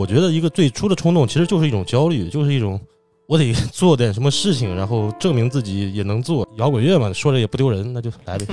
[0.00, 2.80] 我觉得一个最初的冲动其实就是一种焦虑，就是一种
[3.26, 6.48] 我得做点什么事情，然后证明自己也能做。
[6.56, 8.46] 摇滚乐嘛，说着也不丢人，那就来呗。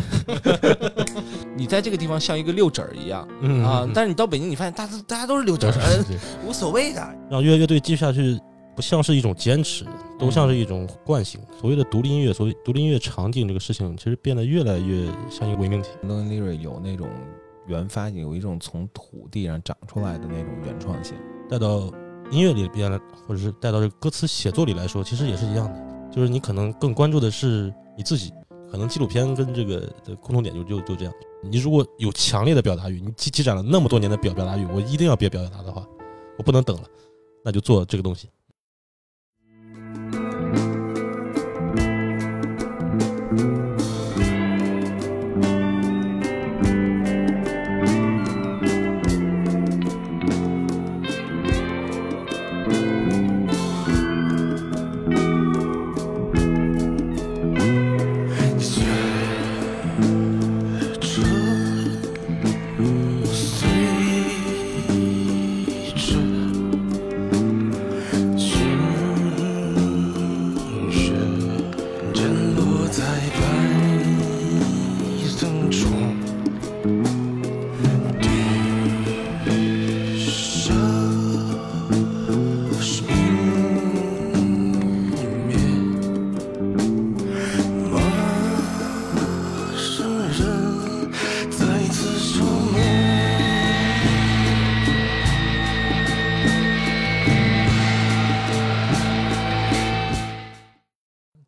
[1.55, 7.15] 你在这个地方像一个六指儿一样嗯啊，但是你到北京，你发现大家大家都是六指对儿，呃对 无所谓的。
[7.31, 8.37] 让乐乐队继续下去，
[8.75, 9.85] 不像是一种坚持，
[10.19, 11.39] 都像是一种惯性。
[11.61, 15.91] 所谓的独立音乐，所谓独立音乐场景这个事情，其实变得越来越像一个伪命题。
[16.03, 17.07] 诺恩利瑞有那种
[17.65, 21.15] 原发性，有一种从土地上长出来的那种原创性。
[21.49, 21.91] 带到
[22.31, 25.87] 音乐里边来，或者是带到这歌词写作里来说，其实也是一样的。
[26.11, 28.31] 就是你可能更关注的是你自己，
[28.71, 31.13] 可能纪录片跟这个的共同点就就就这样。
[31.43, 35.85] 你如果有强烈的表达欲，你积积攒了那么多年的表表达欲，我一定要别表达的话，
[36.37, 36.83] 我不能等了，
[37.43, 38.29] 那就做这个东西。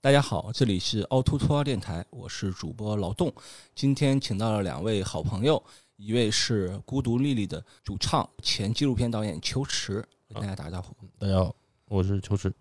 [0.09, 3.31] 大家好，这里是凹凸凸凹电台，我是主播劳动。
[3.75, 5.63] 今天请到了两位好朋友，
[5.97, 11.55] 一位是孤独丽丽的主唱、前纪录片导演秋池，跟大家打个招呼；大家好，
[11.89, 12.51] 我是秋池。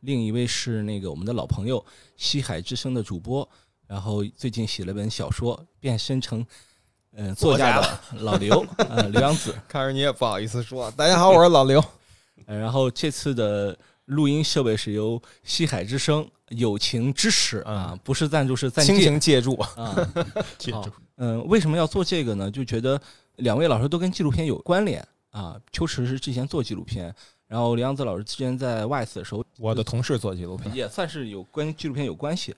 [0.00, 1.84] 另一位是那个我们的老朋友
[2.16, 3.46] 西海之声的主播，
[3.86, 6.46] 然后最近写了本小说，变身成
[7.12, 9.54] 呃作家的老刘，呃刘洋子。
[9.68, 11.78] 看着你也不好意思说，大家好，我是老刘。
[12.46, 19.66] 呃，然后这次的录音设备是由西海之声友情支持啊，不是赞助是暂亲借情借助，啊。
[20.34, 22.50] 好借助嗯、为什么要做这个呢？
[22.50, 23.00] 就觉得
[23.36, 25.58] 两位老师都跟纪录片有关联啊。
[25.72, 27.14] 秋池是之前做纪录片，
[27.46, 32.54] 然后梁子老师之前在 WISE 的时候我的同事做纪录片，也算是有关纪录片有关系。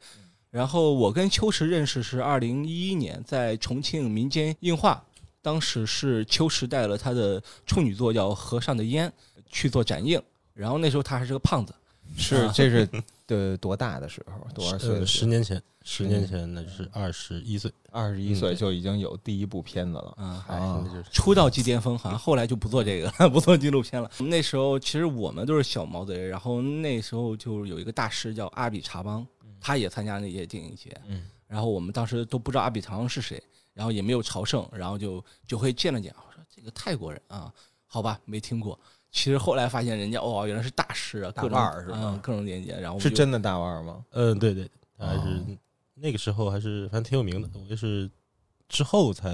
[0.50, 5.04] 然后我跟秋池认识是二零一一年在重庆民间映画，
[5.40, 9.08] 当时是秋池带了他的处女作叫《和尚的烟》
[9.48, 10.20] 去做展映，
[10.58, 11.72] 然后那时候他还是个胖子，
[12.16, 12.88] 是这是
[13.26, 14.50] 对多大的时候？
[14.52, 15.06] 多少岁？
[15.06, 20.14] 十年前，十年前那就是二十一岁，二十一岁就已经有第一部片子了。
[20.18, 24.10] 嗯，就是出道即巅峰，好像后来就不做这个了， 不做纪录片了。
[24.18, 29.24] 那时候其实我们都是小毛贼，然后那时候就有一个大师叫阿比查邦，
[29.60, 33.40] 他也参加那些电影节，嗯，然后我们当时都不知道阿比查邦是谁，
[33.74, 37.52] 然后也没有朝圣，然后就就会见了见，我说这个泰国人啊，
[37.86, 38.76] 好吧，没听过。
[39.18, 44.04] 其实后来发现人家哦，原来是大师啊，大各种腕儿是吧嗯，各种连接，然后是真的大腕儿吗？
[44.10, 45.58] 嗯，对对，还是、哦
[46.00, 47.50] 那个时候还是反正挺有名的。
[47.54, 48.08] 我也是
[48.68, 49.28] 之后才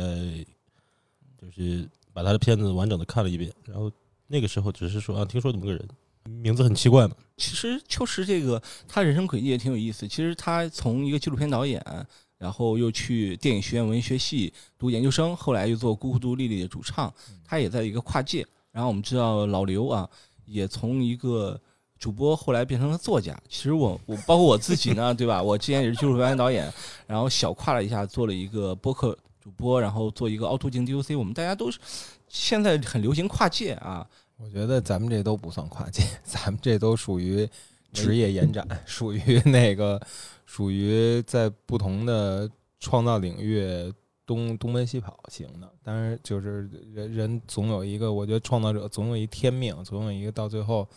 [1.37, 3.93] 就是把他的片子完整的看了一遍，然后
[4.27, 5.87] 那个时候只是说啊，听说这么个人，
[6.25, 10.09] 名字很奇怪嘛，其实秋实这个他人生轨迹也挺有意思。
[10.09, 11.85] 其实他从一个纪录片导演，
[12.39, 17.13] 然后又去电影学院文学系读研究生，后来又做孤独丽丽的主唱，
[17.45, 18.47] 他也在一个跨界。
[18.75, 20.09] 然后我们知道老刘啊，
[20.47, 21.59] 也从一个
[21.97, 23.41] 主播后来变成了作家。
[23.49, 25.41] 其实我我包括我自己呢， 对吧？
[25.41, 26.69] 我之前也是纪录片导演，
[27.07, 31.17] 然后小跨了一下，做了一个播客主播，然后做一个凹凸镜 DOC。
[31.17, 31.79] 我们大家都是
[32.29, 34.05] 现在很流行跨界啊，
[34.39, 37.49] 我觉得咱们这都不算跨界， 咱们这都属于
[37.93, 40.01] 职业延展， 属于那个
[40.45, 42.51] 属于在不同的
[42.81, 43.65] 创造领域
[44.27, 45.71] 东东奔西跑型的。
[45.83, 50.89] 但是，就是人人总有一个，我觉得创造者总有一天命，总有一个到最后，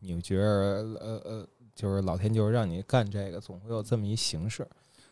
[0.00, 0.44] 你觉得
[1.00, 4.66] 呃呃，就是老天就是让你干这个，总会有这么一形式。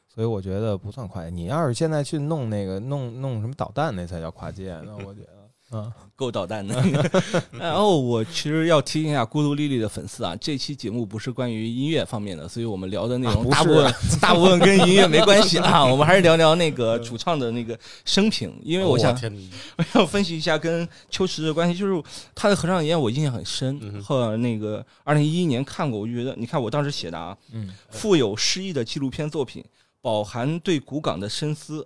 [0.07, 1.31] 所以我觉得不算跨界。
[1.31, 4.79] 你要是现在去弄那个弄弄什么导弹，那才叫跨界。
[4.85, 5.34] 那我觉得，
[5.75, 5.93] 嗯。
[6.17, 6.81] 够捣蛋的。
[7.59, 19.13] 然后我其实要提醒一下孤独丽丽的粉丝啊，这期节目不是关于音乐方面的，所以我们聊的内容大部分、 大部分跟音乐没关系啊，我们还是聊聊那个主唱的那个生平，因为我想、
[19.77, 22.01] 我要分析一下跟秋实的关系，就是
[22.33, 23.77] 他的合唱演我印象很深。
[23.83, 29.65] 嗯哼后来那个二零一一年看过，我就觉得你看我当时写的啊，嗯，富有诗意的纪录片作品，
[30.01, 31.85] 饱含对古港的深思，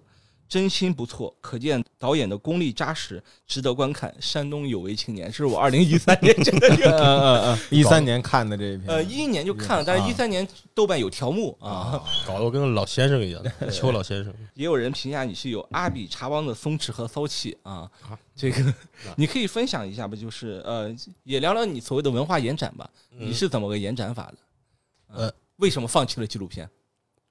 [0.49, 4.15] 真心不错，可见导演的功力扎实，值得观看。
[4.21, 11.69] 山东有为青年，这是我 二零一三年这个嗯嗯嗯，一三年看的这一篇，呃一一年就看了，但是一三年豆瓣有条目啊。
[11.69, 14.33] 啊，搞得我跟老先生一样， 邱老先生。
[14.55, 17.91] 也有人评价你是有阿比查邦的松弛和骚气啊，
[18.35, 18.75] 这个
[19.17, 24.39] 你可以分享一下吧，就是呃，也聊聊你所谓的文化延展吧，你是怎么个延展法的？
[25.15, 26.69] 呃，为什么放弃了纪录片？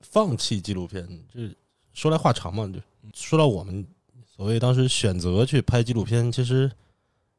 [0.02, 1.50] 放弃纪录片，这
[1.94, 2.68] 说来话长嘛。
[2.68, 2.80] 就
[3.14, 3.86] 说到我们
[4.26, 6.72] 所谓当时选择去拍纪录片，其实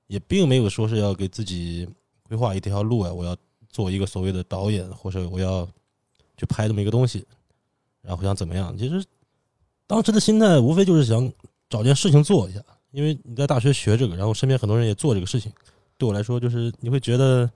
[0.07, 1.89] 也并没有说是要给自己
[2.23, 3.37] 规划一条路啊，我要
[3.69, 5.69] 做一个所谓的导演，或者我要
[6.37, 7.25] 去拍这么一个东西，
[8.03, 8.77] 然后想怎么样。
[8.77, 9.05] 其实
[9.87, 11.31] 当时的心态无非就是想
[11.69, 12.61] 找件事情做一下，
[12.91, 15.53] 因为你在大学学这个，然后身边很多人也做这个事情，
[15.97, 17.51] 对我来说就是你会觉得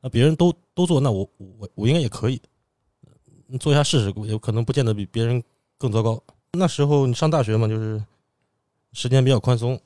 [0.00, 2.40] 啊，别人都都做，那我我我应该也可以。
[3.60, 5.40] 做一下试试，有可能不见得比别人
[5.78, 6.20] 更糟糕。
[6.52, 8.02] 那时候你上大学嘛，就是
[8.92, 9.80] 时间比较宽松，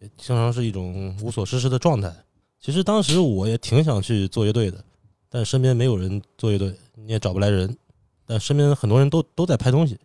[0.00, 2.14] 也经常是一种无所事事的状态。
[2.60, 4.82] 其实当时我也挺想去做乐队的，
[5.28, 7.76] 但身边没有人做乐队，你也找不来人。
[8.26, 9.98] 但身边很多人都都在拍东西，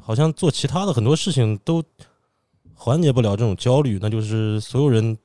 [0.00, 1.82] 好像做其他的很多事情都
[2.74, 3.98] 缓解不了这种焦虑。
[4.00, 5.18] 那就是所有人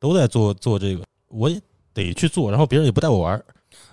[0.00, 1.60] 都在做做这个，我也
[1.94, 3.44] 得去做，然后别人也不带我玩儿，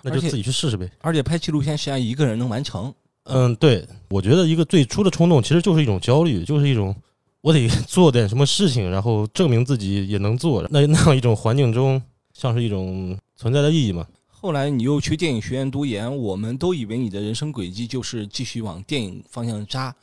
[0.02, 0.92] 那就自己去试试呗。
[1.02, 2.92] 而且拍纪录片实际上一个人能完成，
[3.24, 6.96] 嗯，对，我觉得一个最初的冲动其实就是一种焦虑，就是一种
[7.42, 10.66] 我得 做点什么事情，然后证明自己也能做。
[10.70, 12.02] 那那样一种环境中，
[12.34, 14.06] 像是一种存在的意义嘛。
[14.28, 19.96] 后来你又去电影学院读研，我们都以为你的人生轨迹就是继续往电影方向扎，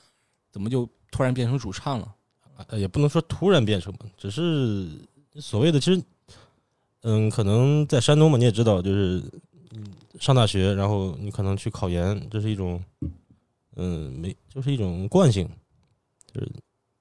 [0.51, 2.09] 怎么就突然变成主唱了？
[2.69, 4.89] 呃，也不能说突然变成吧，只是
[5.39, 6.03] 所谓的其实，
[7.03, 9.23] 嗯，可能在山东嘛，你也知道，就是
[9.75, 9.85] 嗯
[10.21, 12.81] 上大学，然后你可能去考研，这是一种，
[13.75, 15.49] 嗯，没就是一种惯性，
[16.33, 16.49] 就是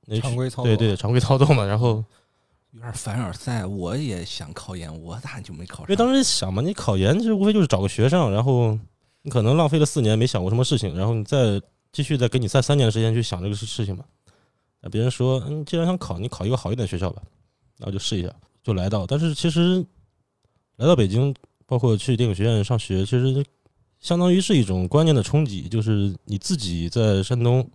[0.07, 2.04] 那常规操作，对对常规操作嘛，然后。
[2.71, 5.86] 有点凡尔赛，我也想考研，我咋就没考上？
[5.86, 8.77] 因为当时想嘛，你考研其实无非就是找个学上，然后
[9.24, 11.60] 你可能浪费了四年没想过什么事情，然后你再
[11.92, 14.06] 继续再给你再三年的时间去想这个事事情嘛。
[14.81, 17.24] 那别人说，嗯，既然想考，你考一个好一点的学校吧，
[17.80, 18.31] 然后就试一下，
[18.62, 19.04] 就来到。
[19.07, 19.83] 但是其实
[20.75, 21.33] 来到北京，
[21.69, 23.45] 包括去电影学院上学，其实
[24.00, 27.69] 相当于是一种观念的冲击，就是你自己在山东，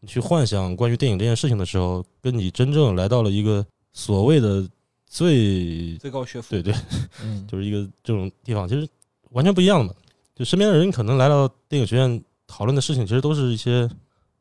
[0.00, 4.66] 你去幻想关于电影这件事情的时候，跟你真正来到了一个所谓的
[5.06, 6.74] 最最高学府，对对。
[7.22, 8.88] 嗯， 就是一个这种地方，其实
[9.32, 9.94] 完全不一样的。
[10.34, 13.86] 就身边的人可能来到电影学院讨论的事情，其实都是一些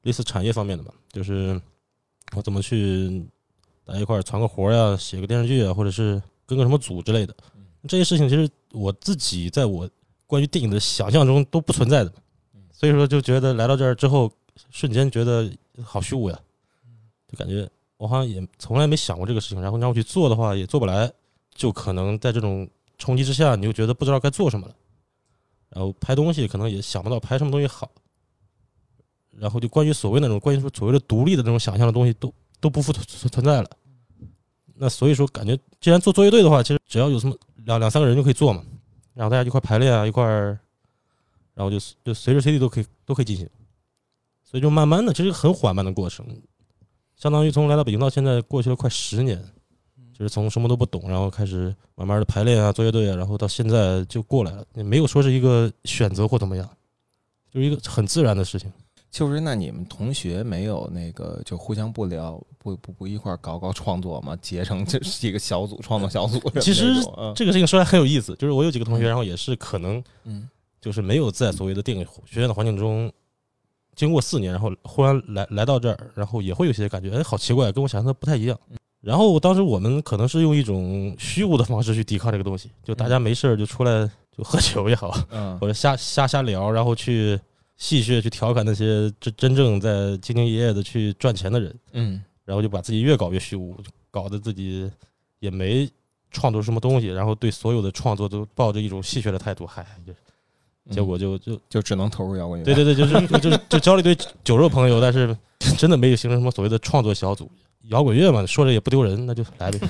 [0.03, 1.59] 类似产业方面的吧，就是
[2.37, 3.21] 我怎么去
[3.83, 7.35] 大家一块儿传个活儿呀，写个电视剧啊，或者是跟个什么组之类的。
[7.85, 9.89] 这些事情其实我自己在我
[10.25, 12.11] 关于电影的想象中都不存在的，
[12.71, 14.31] 所以说就觉得来到这儿之后，
[14.71, 15.49] 瞬间觉得
[15.83, 16.39] 好虚无呀，
[17.27, 21.11] 就感觉我好像也从来没想过这个事情，然后让我去做的话也做不来，
[21.53, 22.67] 就可能在这种
[22.97, 24.75] 冲击之下，你就觉得不知道该做什么了，
[25.69, 27.91] 然后拍东西可能也想不到拍什么东西好，
[29.37, 33.69] 然后就关于所谓那种关于说所谓的独立的那种想象的东西都都不复存存在了。
[34.75, 38.63] 那所以说，感觉既然做作业队的话，其实只要有什么两两三个人就可以做嘛，
[39.13, 40.59] 然后大家一块儿排练啊，一块儿，
[41.53, 43.49] 然后就就随时随地都可以都可以进行，
[44.43, 46.25] 所以就慢慢的，这是一个很缓慢的过程，
[47.15, 49.41] 相当于从来到北京到现在过去了快十年，
[50.13, 56.69] 就是从什么都不懂，然后开始慢慢的排练啊，做乐队啊，然后到现在就过来了，也没有说是一个选择或怎么样，
[57.49, 58.71] 就是一个很自然的事情。
[59.13, 64.35] 就是那你们同学没有那个就互相不聊不不不一块儿搞搞创作吗？
[64.41, 66.41] 结成这是一个小组创作小组。
[66.59, 70.49] 其实嗯这个事情说来很有意思，就是我有几个同学，然后也是可能嗯
[70.81, 73.11] 就是没有在所谓的电影学院的环境中，
[73.95, 78.59] 经过四年，然后忽然来来到这儿，然后也会有些感觉，哎，好奇怪，跟我想象的不太一样。
[78.99, 87.39] 然后当时我们可能是用一种虚无的方式去抵抗这个东西，就大家没事儿就出来就喝酒也好，嗯或者瞎瞎瞎聊，然后去
[87.83, 93.75] 戏谑去调侃那些真真正在兢兢业业的去赚钱的人，嗯然后就把自己越搞越虚无，
[94.09, 94.89] 搞得自己
[95.39, 95.91] 也没
[96.31, 100.13] 创作什么东西，然后对所有的创作都抱着一种戏谑的态度，嗨，就
[100.93, 102.63] 结果就就就只能投入摇滚乐。
[102.63, 105.37] 对对对，就是就就就交了一堆酒肉朋友，但是
[105.77, 107.51] 真的没有形成什么所谓的创作小组。
[107.89, 109.77] 摇滚乐嘛，说着也不丢人，那就来呗。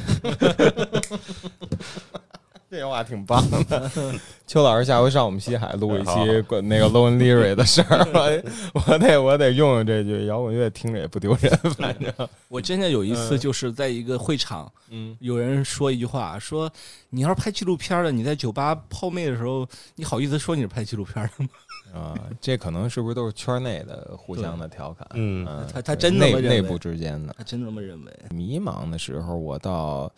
[2.74, 3.92] 这话挺棒的。
[4.48, 8.06] 邱老师下回上我们西海录一期关那个 Leary 的事儿，
[8.74, 12.12] 我 我得我得用用这句，摇滚乐听着也不丢人， 反正
[12.50, 16.70] 我真的有一次就是在一个会场，嗯有人说一句话，说
[17.10, 21.50] 你要是拍纪录片的，你在酒吧泡妹的时候，你好意思说你是拍纪录片的吗？
[21.94, 25.08] 啊，这可能是不是都是圈内的互相的调侃？
[25.14, 28.12] 嗯嗯，他他真那么认为内内部之间的他真这么认为？
[28.32, 30.12] 迷茫的时候，我倒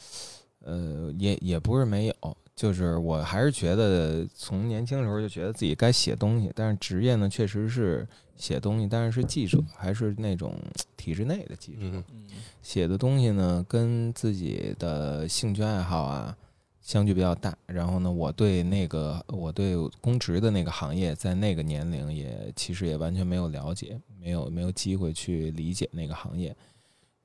[0.64, 8.08] 呃也也不是没有，就是我还是觉得从年轻的时候就觉得自己该写东西，但是职业呢确实是
[8.38, 10.56] 写东西，但是是记者，还是那种
[10.96, 11.80] 体制内的记者。
[11.82, 12.26] 嗯嗯
[12.62, 16.36] 写的东西呢，跟自己的兴趣爱好啊
[16.82, 17.56] 相距比较大。
[17.66, 26.56] 然后呢，我对那个我对公职的那个行业，在那个年龄也其实也完全没有了解，没有没有机会去理解那个行业。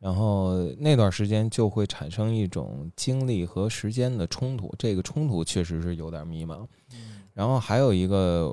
[0.00, 6.66] 然后那段时间就会产生一种精力和时间的冲突，这个冲突确实是有点迷茫。
[7.34, 8.50] 然后还有一个，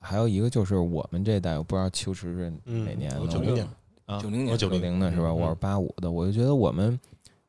[0.00, 3.68] 还有一个就是我们这代，我不知道秋实是嗯哪年的，我九零年，
[4.06, 5.28] 啊，九零年九零的是吧？
[5.28, 6.98] 嗯我是八五的，我就觉得我们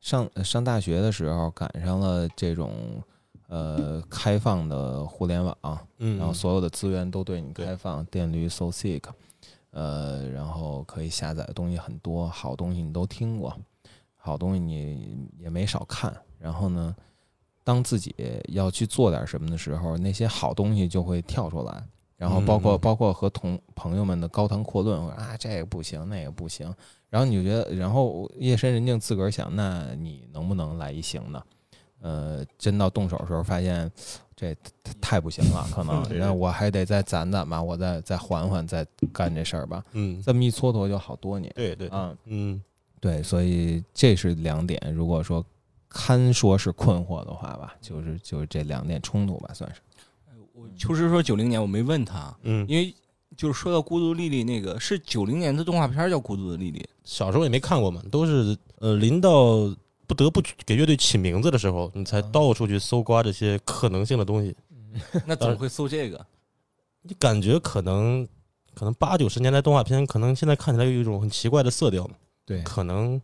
[0.00, 2.72] 上上大学的时候赶上了这种
[3.48, 9.02] 呃开放的互联网，嗯，然后所有的资源都对你开放，电驴、SoSick，
[9.78, 13.56] 呃，然后可以下载的东西很多，好东西你都听过，
[14.16, 16.12] 好东西你也没少看。
[16.36, 16.92] 然后呢，
[17.62, 18.12] 当自己
[18.48, 21.80] 要去做点什么的时候，那些好东西就会跳出来。
[22.16, 26.74] 然后包括、嗯包括和同朋友们的高谈阔论，啊这个不行，那个不行，
[27.08, 31.40] 然后你就觉得，然后夜深人静自个儿想，那你能不能来一行呢？
[32.00, 33.88] 呃，真到动手的时候，发现
[34.40, 39.84] 这太太不行了，可能，对然后我还得再攒攒吧，我再再缓缓，再干这事儿吧。
[39.94, 42.62] 嗯，这么一蹉跎就好多年对对，啊，嗯
[43.00, 44.80] 对，所以这是两点。
[44.94, 45.44] 如果说
[45.88, 49.80] 堪说是困惑的话吧，就是就是这两点冲突吧，算是。
[50.54, 52.94] 我秋实说九零年，我没问他，嗯，因为
[53.36, 59.72] 就是说到《孤独莉莉》那个是九零年的动画片儿叫《孤独的莉莉小时候也没看过嘛，都是呃临到
[60.08, 64.56] 不得不给乐队起名字的时候，你才到处去搜刮这些可能性的东西。》，
[65.26, 66.26] 那怎么会搜这个？
[67.02, 68.26] 你感觉可能
[68.74, 72.14] 可能八九十年代动画片，可能现在看起来有一种很奇怪的色调嘛，
[72.46, 73.20] 对，可能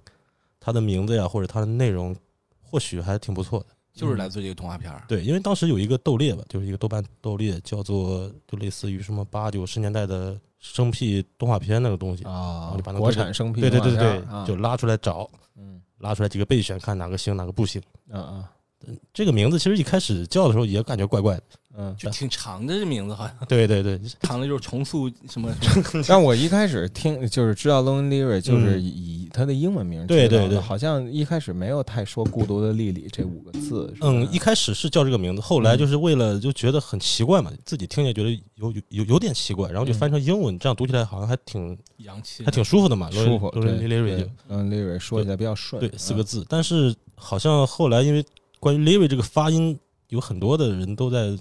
[0.61, 2.14] 它的名字呀或者它的内容，
[2.61, 3.67] 或许还挺不错的。
[3.95, 5.05] 就是来自这个动画片儿。
[5.07, 12.25] 对，因为当时有一个斗猎吧，就是一个豆瓣斗猎，叫做就类似于什么八九十年代的生僻动画片那个东西。
[12.25, 17.81] 啊就把那国个产生僻对对对对对，就拉出来找，嗯拉出来几个备选，看哪个行哪个不行。
[18.11, 18.45] 嗯
[18.87, 21.43] 嗯这个名字其实一开始叫的时候也感觉怪怪的。
[21.76, 21.95] 嗯。
[21.99, 23.35] 就挺长的，这名字好像。
[23.49, 25.50] 对对对，长的就是重塑什么
[26.07, 30.59] 但我一开始听就是知道 Lonely Lyric 就是嗯以他的英文名对对对。
[30.59, 33.93] 好像一开始没有太说孤独的莉莉这五个字。
[34.00, 48.25] 嗯，一开始是叫这个名字，后来就是为了就觉得很奇怪嘛，自己听见觉得有有有有点奇怪，然后就翻成英文，这样读起来好像还挺洋气，还挺舒服的嘛，舒服，都是 lyric 就嗯，Lyric 说起来比较顺，对四个嗯字，但是好像后来因为
[48.61, 49.78] 关于 lyric 这个发音，
[50.09, 51.37] 有很多的人都在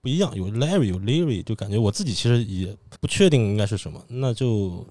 [0.00, 4.86] 不一样，有 Larry 有 Larry，就感觉我自己其实也不确定应该是什么，那就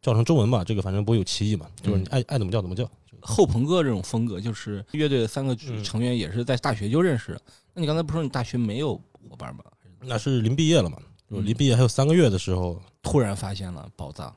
[0.00, 2.88] 叫成中文吧，这个反正不会有歧义嘛，就是你爱爱怎么叫怎么叫。
[3.20, 7.38] 后朋克这种风格，就是乐队的三个嗯成员也是在大学就认识。
[7.72, 8.94] 那你刚才不是说你大学没有
[9.28, 9.62] 伙伴吗？
[10.00, 10.98] 那是临毕业了嘛，
[11.30, 14.34] 就离毕业还有三个月的时候，突然发现了宝藏，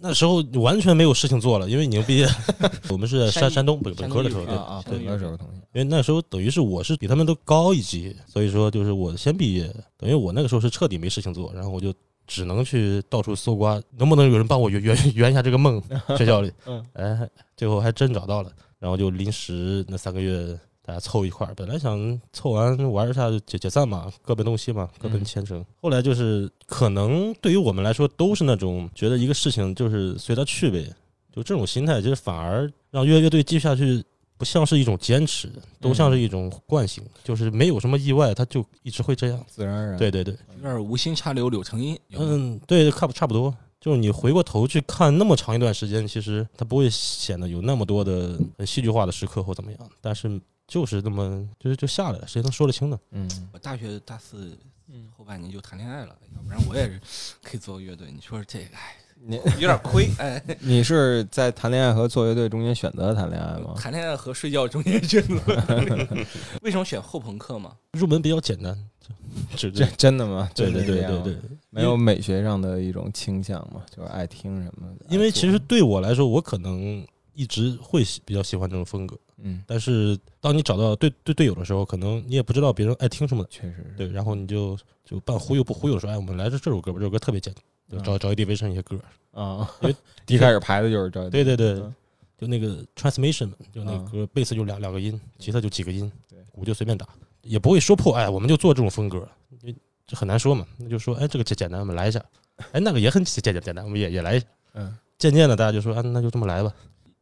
[0.00, 2.26] 那时候完全没有事情做了，因为已经毕业，
[2.90, 11.92] 我们是在山山山东本本科的时候，对啊本科时候同学，因为那时候等于是我是比他们都高一级，所以说就是我先毕业，等于我那个时候是彻底没事情做，然后我就
[12.26, 15.82] 只能去到处搜刮，能不能有人帮我圆圆圆一下这个梦？
[16.16, 25.62] 学校里，嗯，哎，最后还真找到了，然后就临时那三个月大家凑一块儿，本来想凑完玩一下就解解散嘛，各奔东西嘛，各奔嗯前程。
[25.82, 30.90] 后来就是可能对于我们来说都是那种觉得一个事情就是随它去呗，
[31.30, 34.02] 就这种心态，其实反而让乐乐队继续下去。
[34.38, 39.44] 不像是一种坚持，都像是一种惯性，就是没有什么意外，它就一直会这样。
[39.48, 41.98] 自然而然，对对对，有点无心插柳柳成荫。
[42.12, 43.52] 嗯，对，差不差不多。
[43.80, 53.00] 就是你回过头去看那么长一段时间，其实它不会显得有那么多的很戏剧化的时刻或怎么样，但是就是那么就是就下来了，谁能说得清呢？
[53.10, 54.56] 嗯，我大学大四
[54.88, 57.00] 嗯后半年就谈恋爱了，要不然我也是
[57.42, 58.08] 可以做个乐队。
[58.14, 60.08] 你说这个，哎，你有点亏。
[60.20, 63.74] 哎，你是在谈恋爱和做乐队中间选择谈恋爱吗？
[63.76, 65.36] 谈恋爱和睡觉中间选择，
[66.62, 67.74] 为什么选后朋克嘛？
[67.92, 68.76] 入门比较简单，
[69.56, 70.50] 这， 真的吗？
[70.54, 71.36] 对对对对对
[71.70, 75.06] 没有美学上的一种倾向嘛，就是爱听什么的。
[75.08, 83.94] 因为其实对我来说，我可能一直会喜比较喜欢这种风格，嗯，但是当你找到对对队友的时候，可能你也不知道别人爱听什么，确实是。
[83.96, 88.98] 对，然后你就就半忽悠不忽悠说，哎，我们来这这首歌吧，这首歌特别简单，就找找一 d 维生一些歌，
[89.32, 89.68] 啊。
[89.82, 91.94] 因为， 一开始排的就是这，对对对嗯。
[92.36, 94.04] 就那个 transmission，就那嗯。
[94.12, 97.06] 个贝斯就两两个音，吉他就几个音对，鼓就随便打，
[97.42, 99.28] 也不会说破，哎，我们就做这种风格，
[99.62, 99.76] 因为
[100.06, 102.24] 这很难说嘛，那就说哎这个简简单，我们来一下，
[102.72, 104.46] 哎那个也很简简简单，我们也也来一下。
[104.74, 106.72] 嗯，渐渐的大家就说啊那就这么来吧。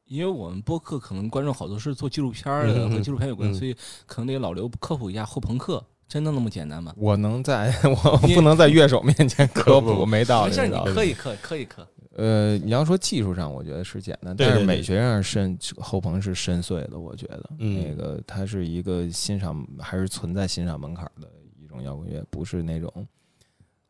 [0.07, 3.75] 因为我们播客可能观众好多是做纪录片儿的，和纪录片有关，嗯所以
[4.07, 6.95] 可能得老刘科普一下后朋克真的那么简单吗？
[6.97, 10.51] 我能在 我不能在乐手面前 科普，没道理。
[10.51, 16.99] 没事，你没道理可以可可以可，呃，你要说技术上，我觉得是简单，但是美学上深后朋是深邃的。
[16.99, 21.29] 我觉得，嗯那个它是一个欣赏还是存在欣赏门槛的
[21.61, 23.09] 一种摇滚乐，不是那种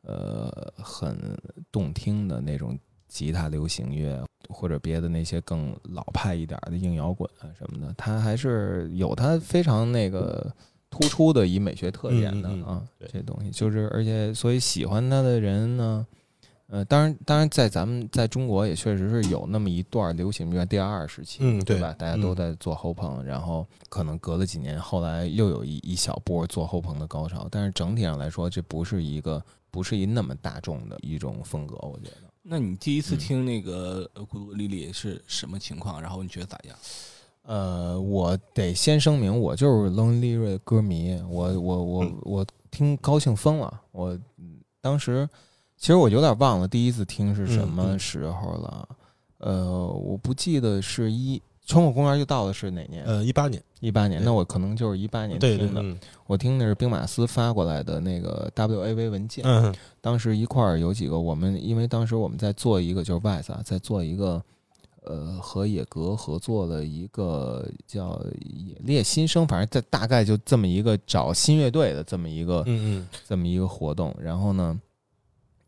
[0.02, 1.36] 呃很
[1.70, 10.52] 动听的那种吉他流行乐或者别的那些更老派一点的硬摇滚啊什么的，它还是有它非常那个
[10.90, 16.06] 突出的以美学特点的嗯嗯嗯啊，这东西就是，而且所以喜欢它的人呢。
[16.68, 21.94] 呃，当然，当然，在咱们在中国也确实是有那么一段流行乐第二时期，嗯对对吧？
[21.96, 27.46] 大家都嗯在做后朋，然后可能隔了几年，后来又有一一小波做后朋的高潮。
[27.52, 32.25] 但是整体上来说，这不是一个不是一那么大众的一种风格，我觉得。
[32.48, 36.00] 那你第一次嗯听那个呃《孤独丽丽》是什么情况？
[36.00, 36.76] 然后你觉得咋样？
[37.42, 43.80] 呃，我得先声明，我就是 Lonely 歌迷，我我我嗯我听高兴疯了。
[43.92, 45.28] 我嗯当时
[45.76, 48.88] 其实我有点忘了第一次听是什嗯么嗯时候了，
[49.38, 53.04] 呃，我不记得是一窗口公园就到的是哪年？
[53.04, 55.82] 呃，一八年，一八年，那我可能就是一八年听的。
[55.82, 64.42] 嗯我听的是兵马司发过来的那个 WAV 文件，嗯当时一块儿有几个我们，因为当时我们在做一个就是 VICE 啊，在做一个
[65.02, 74.12] 呃和野格合作的一个叫野猎新生，反正在大概就这么一个找新乐队的这么一个、嗯这么一个活动。
[74.20, 74.80] 然后呢，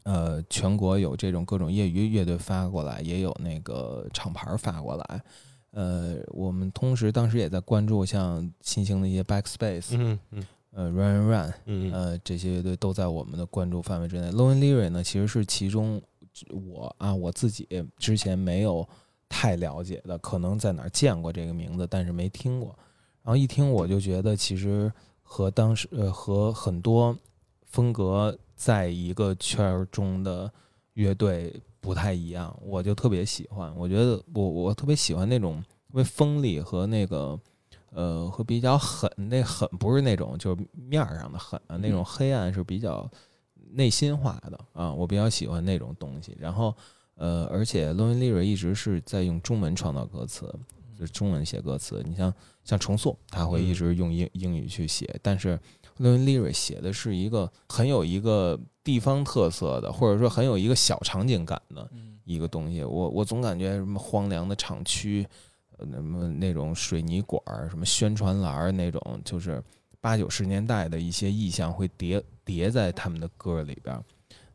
[0.03, 5.23] 呃，全国有这种各种业余乐队发过来，也有那个厂牌发过来。
[5.71, 14.31] 呃，我们同时当时也在关注像新兴的一些 Backspace，、嗯嗯呃 Run Run，嗯呃，这些乐队都在我们的关注范围之内。
[14.31, 16.01] Lonely Lyric 呢，其实是其中
[16.51, 17.67] 我啊我自己
[17.99, 18.87] 之前没有
[19.29, 22.77] 太了解的，可能在哪儿见过这个名字，但是没听过。
[23.23, 24.91] 然后一听我就觉得，其实
[25.23, 27.17] 和当时呃和很多
[27.67, 30.51] 风格在一个圈儿中的
[30.95, 33.75] 乐队不太一样，我就特别喜欢。
[33.77, 37.39] 我觉得我我特别喜欢那种特别锋利和那个
[37.91, 43.09] 呃和比较狠，那狠不是那种就是面儿上的狠啊，那种黑暗是比较
[43.73, 46.37] 内心化的啊，我比较喜欢那种东西。
[46.39, 46.75] 然后
[47.15, 50.53] 呃，而且 Lonely Lyric 一直是在用中文创造歌词，
[50.97, 52.03] 就是中文写歌词。
[52.07, 52.33] 你像
[52.65, 55.59] 像重塑，他会一直用英英语去写，但是
[55.99, 62.83] Lonely Lyric 写的是一个很有一个地方特色的，或者说很有一个小场景感的嗯一个东西。
[62.83, 65.27] 我我总感觉什么荒凉的厂区，
[65.77, 69.63] 呃，什么那种水泥管儿，什么宣传栏儿那种，就是
[70.01, 74.05] 八九十年代的一些意象会叠叠在他们的歌里边儿。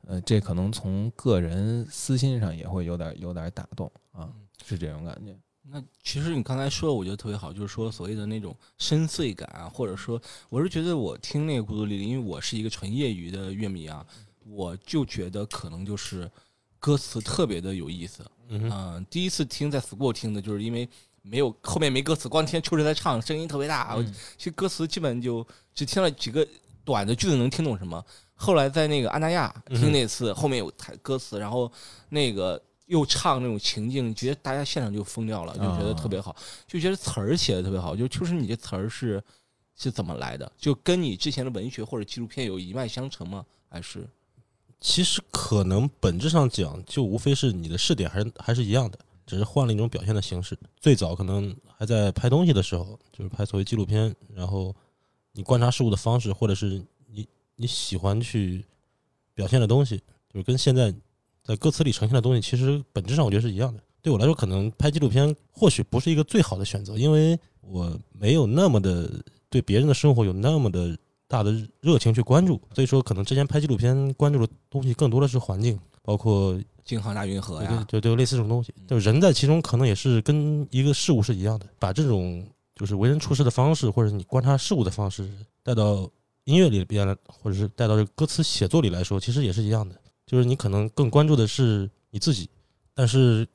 [0.05, 4.29] 呃，这可能从个人私心上也会有点有点打动啊，
[4.65, 5.33] 是这种感觉。
[5.69, 14.05] 那其实你刚才说的，我觉得特别好，就是说所谓的那种深邃感啊，或者说，我是觉得我听那个《孤独丽丽》，因为我是一个纯业余的乐迷啊，
[14.45, 16.29] 我就觉得可能就是
[16.79, 18.25] 歌词特别的有意思。
[18.49, 20.87] 嗯嗯、第一次听在 school 听的，就是因为
[21.21, 23.97] 没有后面没歌词，光听秋水在唱，声音特别大。
[24.37, 26.45] 其实歌词基本就只听了几个
[26.83, 28.05] 短的句子，能听懂什么。
[28.35, 31.71] 后来在那个安那亚嗯听那次，后面有台歌词，然后
[32.09, 36.35] 那个又唱那种情境，觉得大家现场就疯掉了，就觉得特别好，
[36.67, 37.95] 就觉得词儿写的特别好。
[37.95, 39.23] 就秋实你这词儿是
[39.75, 40.51] 是怎么来的？
[40.57, 43.45] 就跟你之前的文学或者纪录片有一脉相承吗？
[43.69, 44.07] 还是
[44.79, 50.57] 其实可能本质上讲，就无非是你的试点还是还是一样的，只是换了一种表现的形式。
[50.79, 54.75] 最早可能还在拍东西的时候，就是拍所谓纪录片，然后
[55.31, 58.65] 你观察事物的方式，或者是你你喜欢去
[59.33, 59.97] 表现的东西，
[60.31, 60.93] 就是跟现在
[61.43, 63.81] 在歌词里呈现的东西，其实本质上我觉得是一样的。
[64.01, 69.09] 对我来说，可能拍纪录片或许不是一个最好的选择，因为我没有那么的
[69.49, 77.85] 对别人的生活有那么的大的热情去关注，所以说可能之前拍纪录片关注的东西更多的是环境，包括京杭大运河对呀？
[77.87, 85.29] 对对，类似这种东西，就人在其中可能也是跟一个事物是一样的，把这种就是为人处事的方式，或者你观察事物的方式
[85.63, 86.09] 带到
[86.43, 89.95] 音乐里边来，或者是带到这歌词写作里来说，其实也是一样的，
[90.33, 92.49] 就是你可能更关注的是你自己，
[92.95, 93.47] 但是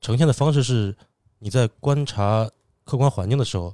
[0.00, 0.92] 呈现的方式是
[1.38, 2.50] 你在观察
[2.82, 3.72] 客观环境的时候，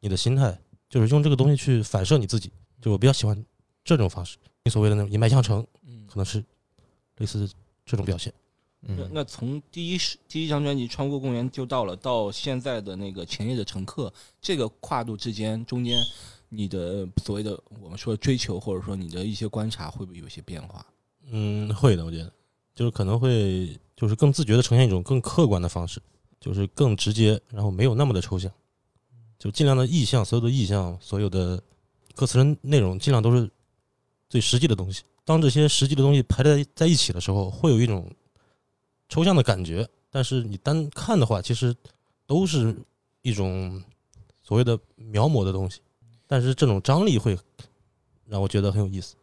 [0.00, 2.50] 你的心态就是用这个东西去反射你自己，
[2.80, 3.44] 就我比较喜欢
[3.84, 6.42] 这种方式，你所谓的那种一脉相承，嗯可能是
[7.18, 7.46] 类似
[7.84, 8.32] 这种表现。
[8.80, 14.08] 那嗯，那从第一是第一张专辑《穿过公园》就到了到现在的那个《前夜的乘客》，
[14.40, 16.02] 这个跨度之间中间，
[16.48, 20.86] 你的所谓的我们说追求，或者说你的一些观察，会不会有一些变化？
[21.30, 22.32] 嗯，会的，我觉得
[22.74, 26.00] 就是可能会就是更自觉的呈现一种更客观的方式，
[26.40, 28.50] 就是更直接，然后没有那么的抽象，
[29.38, 31.62] 就尽量的意象，所有的意象，所有的
[32.14, 33.50] 歌词的内容，尽量都是
[34.28, 35.04] 最实际的东西。
[35.24, 38.10] 当这些实际的东西排在在一起的时候，会有一种
[39.08, 41.74] 抽象的感觉，但是你单看的话，其实
[42.26, 42.76] 都是
[43.22, 43.82] 一种
[44.42, 45.80] 所谓的描摹的东西，
[46.26, 47.38] 但是这种张力会
[48.26, 49.14] 让我觉得很有意思。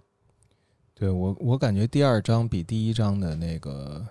[0.99, 4.05] 对我，我感觉第二章比第一章的那个，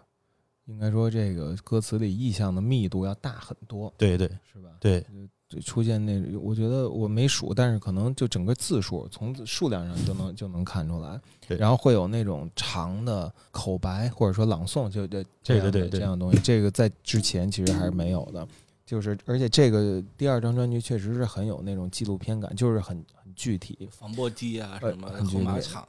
[0.65, 4.71] 应该说这个歌词里意象的密度要大很多，对对是吧？
[4.81, 5.05] 对，
[5.51, 11.21] 就出现那，我觉得我没数，但是可能就整个字数从数量上就能就能看出来。
[11.47, 18.49] 对然后会有那种长的口白或者说朗诵，就这这样的对对对这样的东西，这个在之前其实还是没有的。
[18.87, 23.87] 就是而且这个第二张专辑确实是很有那种纪录片感，就是很很具体。
[23.93, 25.87] 防波堤啊，呃什么很马场，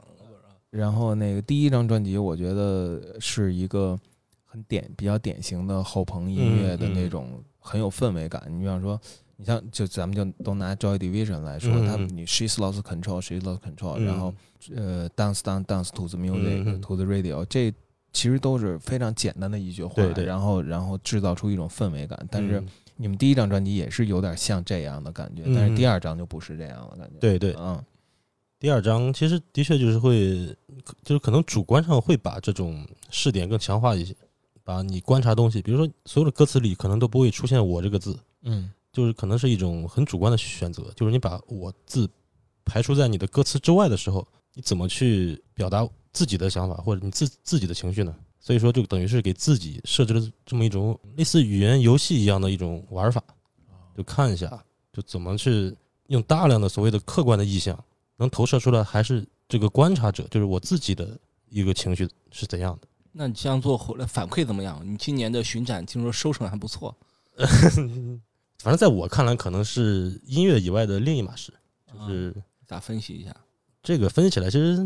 [0.70, 3.98] 然后那个第一张专辑，我觉得是一个
[4.44, 7.08] 很典比较典型的后朋音乐的那。
[7.08, 8.42] 种很有氛围感。
[8.48, 8.98] 你比方说，
[9.36, 12.08] 你像就咱们就都拿 Joy Division 来说，他们。
[12.08, 14.34] 你 She's Lost Control，She's Lost Control，、嗯然后
[14.74, 16.80] 呃 Dance Dance Dance to the Music、嗯嗯。
[16.80, 17.72] To the Radio，这
[18.12, 20.24] 其实都是非常简单的一句话，对对。
[20.24, 22.26] 然后然后制造出一种氛围感。
[22.30, 22.66] 但是嗯。
[22.96, 27.18] 你们第一张专辑也是有点像这样的感觉，嗯但是第二张就不是这样的感觉。
[27.18, 27.82] 对对，嗯，
[28.60, 30.54] 第二章其实的确就是会，
[31.02, 34.14] 就是可能主观上会把这种试点更强化一些，
[34.62, 42.06] 把你观察东西，比如说所有的歌词里可能都不会出现“我”这个字，嗯就是可能是一种很主观的选择，就是你把我字
[42.62, 48.14] 排除在你的歌词之外的时候，你怎么去表达自己的想法或者你自自己的情绪呢？
[48.40, 53.24] 所以说，就等于是给自己设置了这么一种类似语言游戏一样的一种玩法，
[53.96, 55.74] 就看一下，就怎么去
[56.08, 57.82] 用大量的所谓的客观的意象，
[58.20, 62.86] 能投射出来，还是这个观察者，就是我自己的一个情绪是怎样的。
[63.12, 64.80] 那你这样做回来反馈怎么样？
[64.84, 66.96] 你今年的巡展听说收成还不错，
[68.58, 71.52] 反正在我看来，可能是音乐以外的另一码事，
[71.92, 72.34] 就是。
[72.66, 73.34] 咋分析一下？
[73.82, 74.76] 这个分析起来，其实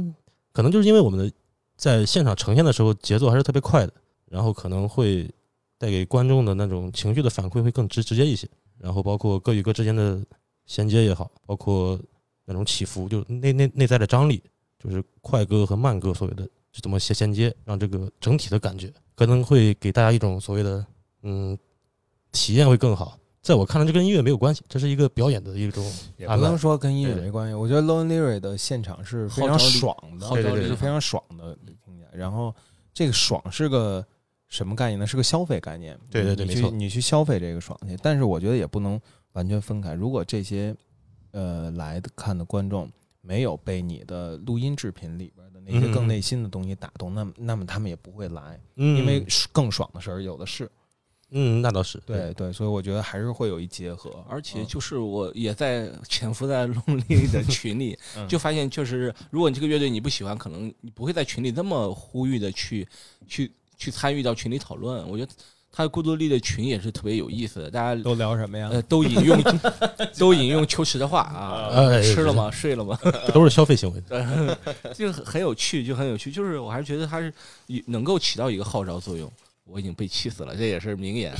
[0.54, 1.30] 可能就是因为我们的
[1.76, 3.92] 在现场呈现的时候节奏还是特别快的，
[4.30, 5.30] 然后可能会
[5.76, 10.24] 带给观众的那种情绪的反馈会更直直接一些，然后包括歌与歌之间的
[10.64, 12.00] 衔接也好，包括
[12.44, 14.42] 那种起伏，就内内内在的张力，
[14.78, 20.84] 就是快歌和慢歌所谓的是怎么衔衔接，让这个整体的感觉可能会给大家一种所谓的
[21.22, 21.56] 嗯
[22.32, 23.18] 体验会更好。
[23.40, 25.84] 在我看来，这跟音乐没有关系，这是一个表演的一种
[26.16, 27.54] 也不能说跟音乐没关系。
[27.54, 30.26] 我觉得 Lone Lyric 的现场是非常爽的，
[30.66, 31.54] 是非常爽的
[31.84, 32.08] 听起来。
[32.14, 32.54] 然后
[32.94, 34.02] 这个爽是个
[34.48, 35.06] 什么概念呢？
[35.06, 35.94] 是个消费概念。
[36.10, 38.98] 对对对没错你去你去消费这个爽去，但是我觉得也不能
[39.32, 39.92] 完全分开。
[39.92, 40.74] 如果这些
[41.34, 50.70] 呃来的看的观众没有被你的录音制品里边的那些嗯更内心的东西打动，那么那么他们也不会来，嗯，因为更爽的事儿有的是。
[51.36, 54.24] 嗯，那倒是对对，所以我觉得还是会有一结合。
[54.28, 62.86] 而且嗯就是我也在潜伏在 Lonely 的群里， 嗯就发现确实，如果你这个乐队你不喜欢，可能你不会在群里这么呼吁的去
[63.26, 65.08] 去去参与到群里讨论。
[65.08, 65.32] 我觉得
[65.76, 68.68] 他孤独力的群也是特别有意思的，大家都聊什么呀？
[68.70, 69.42] 呃都引用
[70.16, 72.48] 都引用秋实的话啊，哎吃了吗？
[72.48, 72.96] 睡了吗？
[73.34, 74.00] 都是消费行为。
[74.94, 76.30] 就很很有趣，就很有趣。
[76.30, 77.34] 就是我还是觉得他是
[77.86, 79.28] 能够起到一个号召作用。
[79.64, 81.34] 我已经被气死了，这也是名言。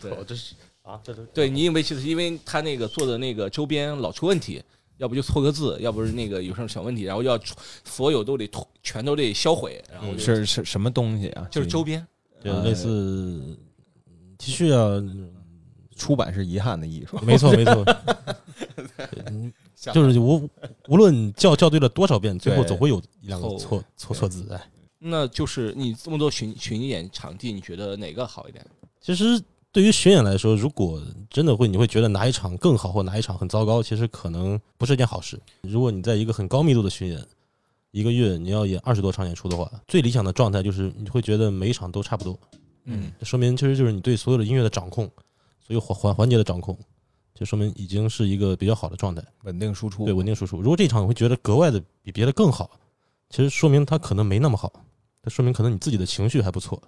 [0.00, 4.62] 对，这是啊，这都对你已经被气死，因为他那个做的那个周边老出问题，
[4.96, 7.54] 要不就错个字，要不是那个有什么小问题，然后要出
[7.84, 8.48] 所有都得
[8.82, 11.46] 全都得销毁，然后就是是什么东西啊？
[11.50, 12.06] 就是周边。
[12.42, 13.58] 就类似
[14.38, 15.02] T 恤啊，
[15.96, 17.18] 出版是遗憾的艺术。
[17.22, 17.84] 没错没错，
[19.92, 20.48] 就是无
[20.88, 24.46] 无论校校对了多少遍，最后总会有一两个错错错错字。
[24.52, 28.64] 哎，那就是你这么多巡巡演场地，你觉得哪个好一点？
[29.00, 29.40] 其实
[29.72, 35.38] 对于巡演来说，如果真的会你会觉得哪一场更好或哪一场很糟糕，其实可能不是一件好事。
[35.62, 37.24] 如果你在一个很高密度的巡演，
[37.90, 42.38] 一个月你要演二十多场演出的话，最理想的状态就是你会觉得每一场都差不多。
[42.84, 45.04] 嗯，这说明其实就是你对所有的音乐的掌控，
[45.60, 46.78] 所有环环环节的掌控，
[47.34, 50.60] 就说明已经是一个比较好的状态，稳定输出，对稳定输出。
[50.60, 52.70] 如果这场你会觉得格外的比别的更好，
[53.30, 54.72] 其实说明他可能没那么好，
[55.22, 56.82] 它说明可能你自己的情绪还不错，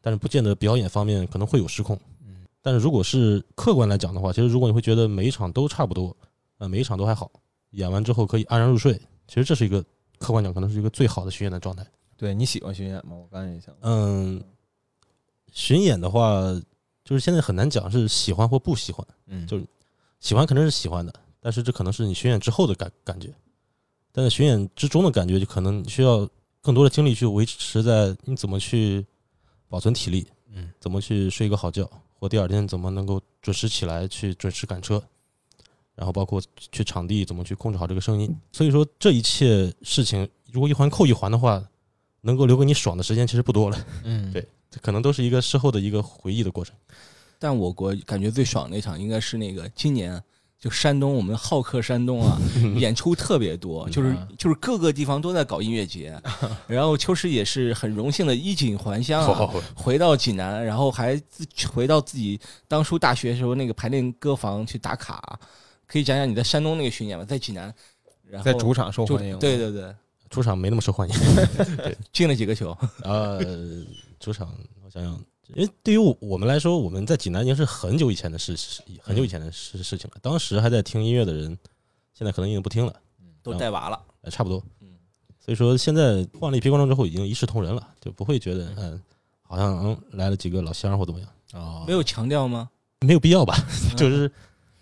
[0.00, 1.98] 但是不见得表演方面可能会有失控。
[2.24, 6.16] 嗯，但是如果是客观来讲的话，其实如果你会觉得每一场都差不多，
[6.58, 7.30] 呃，每一场都还好，
[7.70, 8.94] 演完之后可以安然入睡，
[9.26, 9.84] 其实这是一个
[10.20, 11.84] 客观讲可能是一个最好的巡演的状态。
[12.16, 13.16] 对你喜欢巡演吗？
[13.16, 14.40] 我刚才也想，嗯，
[15.50, 16.42] 巡演的话，
[17.02, 19.04] 就是现在很难讲是喜欢或不喜欢。
[19.26, 19.60] 嗯就
[20.20, 23.32] 喜欢肯定是喜欢的，但是这可能是你巡演之后的感感觉，
[24.12, 26.28] 但是巡演之中的感觉就可能需要
[26.60, 29.06] 更多的精力去维持在你怎么去
[29.66, 35.02] 保存体力，嗯，怎么去睡一个好觉，或第二天怎么能够准时起来去准时赶车，
[36.00, 36.40] 然后包括
[36.72, 38.34] 去场地怎么去控制好这个声音。
[38.52, 41.62] 所以说这一切事情，如果一环扣一环的话，
[42.22, 44.32] 能够留给你爽的时间其实不多了，嗯。
[44.32, 46.74] 对这可能都是一个事后的一个回忆的过程。
[47.38, 50.22] 但我国感觉最爽的一场应该是那个今年
[50.58, 52.38] 就山东我们好客山东啊，
[52.76, 56.20] 演出特别多，就是嗯就是各个地方都在搞音乐节，
[56.68, 65.40] 然后秋实也是很荣幸的衣锦还乡啊，回到济南，然后还自回到自己当初大学时候那个排练歌房去打卡，
[65.90, 67.24] 可以讲讲你在山东那个巡演吗？
[67.24, 67.74] 在济南，
[68.28, 69.92] 然后在主场受就欢迎，对对对，
[70.28, 71.14] 主场没那么受欢迎。
[72.12, 73.40] 进了几个球， 呃，
[74.20, 74.48] 主场
[74.84, 75.12] 我想想，
[75.54, 80.16] 因为对于我我们来说，我们在济南已经是很久以前的事，事很久以前的事事情了。
[80.22, 81.58] 当时还在听音乐的人，
[82.14, 82.94] 现在可能已经不听了，
[83.42, 84.62] 都带娃了，呃，差不多。
[84.80, 84.86] 嗯
[85.42, 89.02] 所以说现在换了一批观众之后，已经一视同仁了，就不会觉得嗯，
[89.42, 92.70] 好像嗯来了几个老乡或怎么样，哦没有强调吗？
[93.00, 93.56] 没有必要吧？
[93.96, 94.30] 就是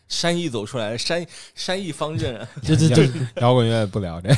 [0.08, 3.08] 山艺走出来，山山艺方阵，这这这
[3.40, 4.28] 摇滚乐不聊这，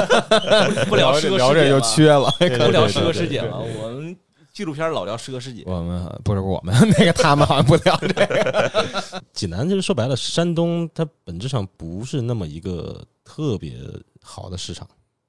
[0.88, 2.30] 不聊师哥 聊这就师姐了。
[2.38, 2.58] 缺了。
[2.66, 4.16] 不聊师哥师姐了，我们
[4.52, 5.62] 纪录片老聊师哥师姐。
[5.66, 9.22] 我们不是我们那个，他们好像不聊这个。
[9.32, 13.74] 济南就是说白了，山东它本质上不是那么一个特别
[14.22, 14.86] 好的市场，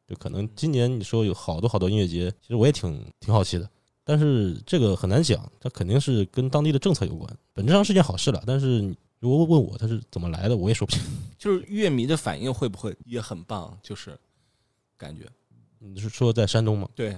[0.07, 3.69] 就可能今年你说有好多好多音乐节，其实我也挺挺好奇的，
[4.03, 11.01] 但是这个很难讲，它肯定是跟当地的政策有关，本质上是件好事了，但是你如果问我他是怎么来的，我也说不清。
[11.37, 13.77] 就是乐迷的反应会不会也很棒？
[13.81, 14.17] 就是
[14.97, 15.25] 感觉
[15.79, 16.87] 你是说在山东吗？
[16.95, 17.13] 对，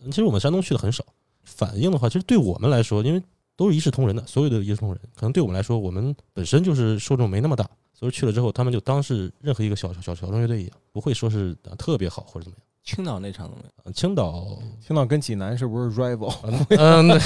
[0.00, 1.04] 嗯其实我们山东去的很少，
[1.44, 3.22] 反应的话，其实对我们来说，因为
[3.56, 12.64] 都是一视同仁的，所有的一视同仁，可能对我们来说，我们本身就是受众没那么大，所以去了之后，他们就当是任何一个小小小小众乐队一样，不会说是呃特别好或者怎么样。
[12.84, 13.72] 青岛那场怎么样？
[13.84, 16.34] 呃青岛，青岛跟济南是不是 rival？
[16.78, 17.18] 嗯，那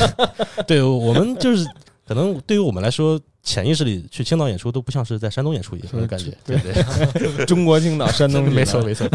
[0.64, 1.64] 对我们就是
[2.06, 6.36] 可能对于我们来说，潜意识里去青岛演出都不像是在山东演出一样的感觉。
[6.44, 9.08] 对对， 中国青岛，山东 没错没错。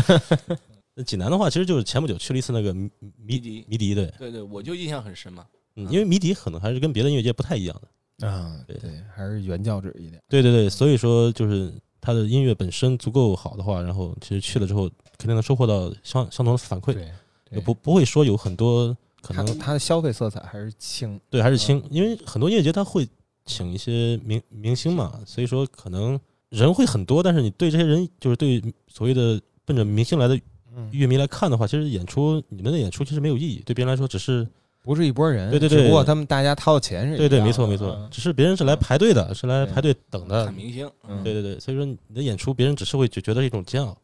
[0.95, 5.45] 那济南的话，其实就是前不久去了一次那个迷笛迷笛，对，对对，我就印象很深嘛。
[5.75, 8.27] 嗯，因为迷笛可能还是跟别的音乐节不太一样的。
[8.27, 10.19] 啊，对对，还是原教旨一点。
[10.27, 11.71] 对对对，所以说就是
[12.01, 16.97] 他的音乐本身足够好的话，然后其实去了之后肯定能收获到相相同的反馈，
[17.63, 21.19] 不不会说有很多可能他的消费色彩还是轻。
[21.29, 23.07] 对还是轻，因为很多音乐节他会
[23.45, 30.39] 请一些明明星嘛，所以说可能人会很多，但是你对这些人就是对所谓的奔着明星来的
[30.75, 34.47] 嗯，乐迷来看的话，其实演出你们的演出其实没有意义，对别人来说只是
[34.83, 35.49] 不是一拨人。
[35.49, 43.97] 对对对只不过他们大家掏的钱是一对对没错没错嗯，只是别人是来排队的，是来排队等的看，明星，嗯对对对，所以说你的演出别人只是会觉觉得是一种煎熬。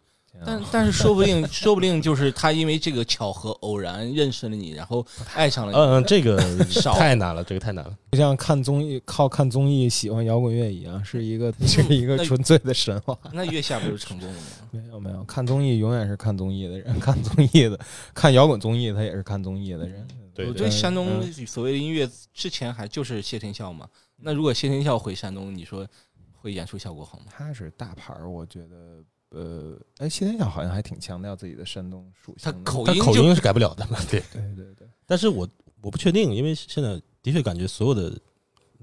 [0.46, 5.78] 但但是说不定说不定就是他因为这个巧合偶然认识了你，然后爱上了你。
[5.78, 7.98] 嗯嗯，这个 少太难了，这个太难了。
[8.12, 13.18] 就像看综艺靠看综艺喜欢摇滚乐一样，是一个 是一个纯粹的神话。
[13.32, 14.68] 那月下不是成功了吗？
[14.72, 17.80] 没有没有，看综艺永远是看综艺的人，看综艺的
[18.14, 20.06] 看摇滚综艺，他也是看综艺的人。
[20.34, 23.88] 对我对山东嗯所谓的音乐之前还就是谢天笑嘛。
[24.18, 25.88] 那如果谢天笑回山东，你说
[26.34, 27.26] 会演出效果好吗？
[27.30, 29.04] 他是大牌儿，我觉得。
[29.34, 32.52] 呃，哎，谢天笑好像还挺强调自己的山东属性。
[32.52, 34.22] 他口音他口音是改不了的嘛， 对。
[34.32, 35.48] 对对对，但是我
[35.82, 38.16] 我不确定，因为现在的确感觉所有的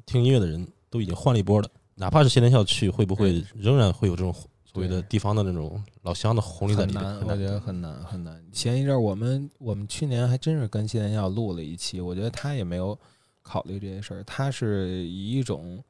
[0.05, 4.35] 听音乐的人都已经换了一波了，哪怕是谢天笑去，会不会仍然会有这种
[4.65, 7.01] 所谓的地方的那种老乡的红利在里面？
[7.01, 8.45] 很难，我觉得很难很难。
[8.53, 12.99] 前一阵儿我们我们去年还真是跟谢天笑录了一期，我觉得他也没有
[13.41, 15.81] 考虑这些事儿，他是以一种，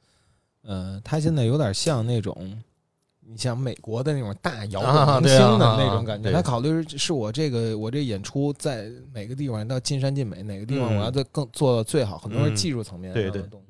[0.63, 2.63] 呃，他现在有点像那种。
[3.31, 6.33] 你像美国的那种大摇啊滚明星的那种感觉，对。
[6.33, 13.61] 他考虑是是我这个我这演出在哪个地方要尽善尽美，哪个地方嗯我要做更做到最好，很多是嗯技术层面的东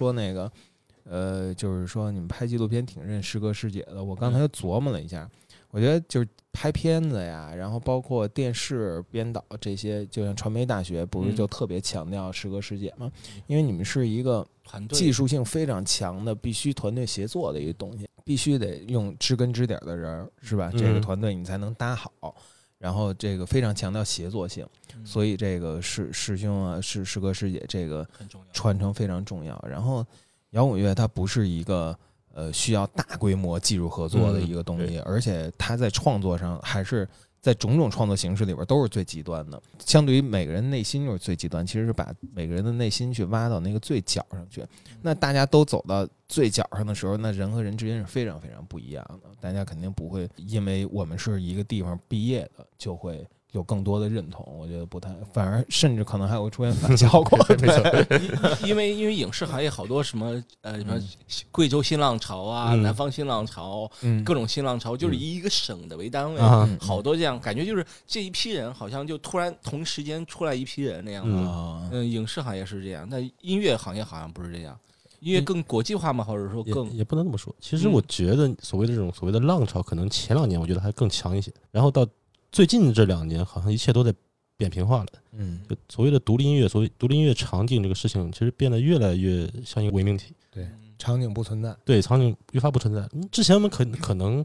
[0.00, 0.50] 说那个，
[1.04, 4.02] 呃，就是说你们拍纪录片挺认师哥师姐的。
[4.02, 5.28] 我刚才琢磨了一下，
[5.70, 13.12] 我觉得就是拍片子呀，然后包括电视编导这些，就像传媒大学不是嗯就特别强调师哥师姐吗？
[13.46, 20.70] 因为你们是一个团队技术性非常强的，必须团队协作的一个东西，必须得用知根知底儿的人儿，是吧？
[20.72, 22.34] 嗯这个团队你才能搭好。
[22.80, 24.66] 然后这个非常强调协作性，
[24.96, 28.04] 嗯所以这个师师兄啊、师师哥师姐这个。
[28.52, 29.62] 传承非常重要。
[29.68, 30.04] 然后
[30.50, 31.96] 摇滚乐它不是一个
[32.34, 37.06] 呃需要大规模技术合作的一个东西，嗯而且它在创作上还是
[37.40, 39.60] 在种种创作形式里边都是最极端的。
[39.78, 44.64] 相对于每个人内心就是最极端，其实是把每个人的内心去挖到那个最角上去。
[45.02, 49.30] 那大家都走到最角上的时候，那人和人之间是非常非常不一样的。
[49.40, 53.26] 大家肯定不会因为我们是一个地方毕业的就会。
[53.52, 57.38] 有更多的认同，我觉得不太，反而甚至可能还会出现反效果。
[57.60, 60.96] 没错，因 因为因为影视行业好多什么呃什么
[61.50, 62.82] 贵州新浪潮啊、嗯。
[62.82, 64.22] 南方新浪潮，嗯。
[64.22, 66.64] 各种新浪潮，就是以一个省的为单位，啊。
[66.68, 66.78] 嗯。
[66.80, 71.90] 好多这样感觉就是这一批人好像就突然同时间出来一批人那样的。
[71.92, 72.08] 嗯。
[72.08, 74.78] 影视行业是这样，但音乐行业好像不是这样。
[75.18, 77.54] 音乐更国际化嘛，或者说更也也不能这么说。
[77.60, 77.92] 其实嗯。
[77.92, 82.06] 我觉得所谓的这种所谓的浪潮，可能前两年我觉得还更强一些，然后到
[82.52, 84.12] 最近这两年，好像一切都在
[84.56, 85.06] 扁平化了。
[85.32, 90.34] 嗯，就所谓的独立音乐，所谓独立音乐场景这个事情，其实变得越来越像一个伪命题。
[90.50, 91.76] 对，场景不存在。
[91.84, 93.00] 对，场景越发不存在。
[93.12, 94.44] 嗯之前我们可可能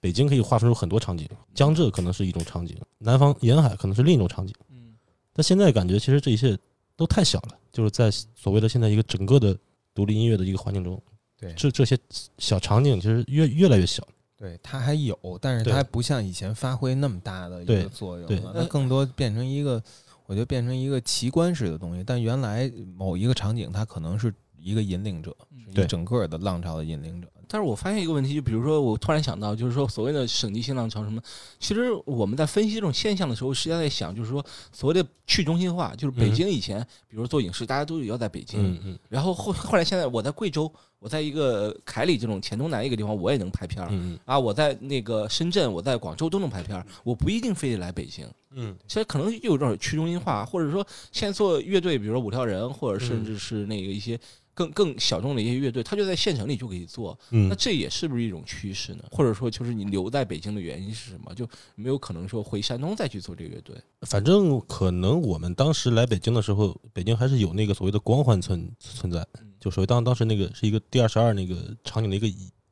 [0.00, 4.54] 北京可以划分出很多场景，江浙可能是一种场景，南方沿海可能是另一种场景。
[4.70, 4.94] 嗯
[5.34, 6.58] 但现在感觉其实这一切
[6.96, 9.56] 都太小了，就是在所谓的现在一个整个的
[9.94, 11.00] 独立音乐的一个环境中，
[11.38, 11.96] 对这这些
[12.38, 14.06] 小场景其实越越来越小。
[14.38, 19.82] 对，它还有，但是对它不像以前发挥那么大的一个作用了，它更多变成一个，
[20.26, 22.04] 我觉得变成一个奇观式的东西。
[22.04, 27.28] 但原来某一个场景，它可能是一个引领者，是一个对整个的浪潮的引领者。
[27.48, 31.20] 但是我发现一个问题，就比如说，我突然想到，就是说所谓的省级新浪潮什么，
[31.58, 38.98] 其实我们在分析这种现象的时候，实际上在想，就是说所谓的去中心化，就是北京以前，比如做影视，大家都要在北京，嗯嗯。
[39.08, 43.88] 然后后后来现在我在贵州，我在一个凯里这种黔东南一个地方，我也能拍片儿。
[43.90, 48.26] 嗯啊，我在那个深圳，我在广州都能拍片儿，我不一定非得来北京。
[48.52, 48.76] 嗯。
[48.86, 54.18] 其实可能又有点去中心化，或者说现在做乐队，比如说五条人，或者甚嗯至是那个一些
[54.58, 57.16] 更更小众的一些乐队，他就在县城里就可以做。
[57.28, 59.04] 那嗯，这也是不是一种趋势呢？
[59.12, 61.32] 或者说，就是你留在北京的原因是什么？
[61.32, 63.76] 就没有可能说回山东再去做这个乐队。
[64.00, 69.24] 反正可能我们当时来北京的时候，北京还是有那个所谓的光环存存在，
[69.60, 72.26] 就所谓当当时那个是一个第二十二那个场景的一个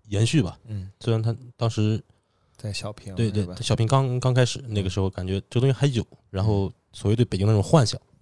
[0.08, 0.58] 延续吧。
[0.66, 2.02] 嗯，虽然他当时
[2.56, 8.15] 在小平对对小平刚刚开始那个时候，感觉这东西还有，然后所谓对北京那种幻想，然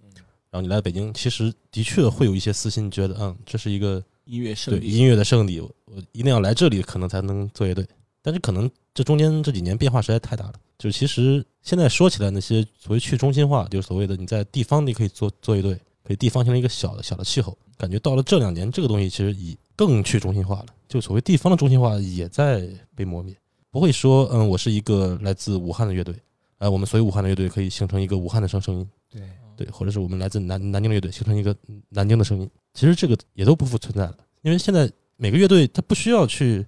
[0.55, 7.85] 后你来北京，其实的确会有一些私心，觉得嗯，这是一个音乐圣地，对音乐的圣地，我我一定要来这里，可能才能做乐队。
[8.21, 17.57] 但是可能这中间这几年变化实在太大了，就是其实现在说起来，那些所谓去中心化，就是所谓的你在地方你可以做做乐队，可以地方形成一个小的小的气候。
[17.77, 23.35] 感觉到了这两年，这个东西其实已更去中心化了，就所谓地方的中心化也在被磨灭。
[23.69, 26.15] 不会说，嗯，我是一个来自武汉的乐队，
[26.59, 29.21] 呃，我们所有武汉的乐队可以形成一个武汉的声声音，对
[29.55, 32.49] 对，或者是我们来自南南京的乐队形成一个嗯南京的声音。
[32.73, 36.65] 其实这个也都不复存在了，因为现在每个乐队它不需要去，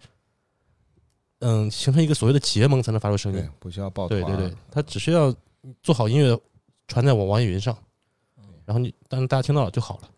[1.40, 4.22] 嗯，形成一个所谓的结盟才能发出声音对。，不需要抱团。
[4.22, 5.36] 对对对，它只需要
[5.84, 6.40] 做好音乐
[6.88, 7.78] 传在我网易云上，
[8.66, 10.10] 然后你但是大家听到了就好了。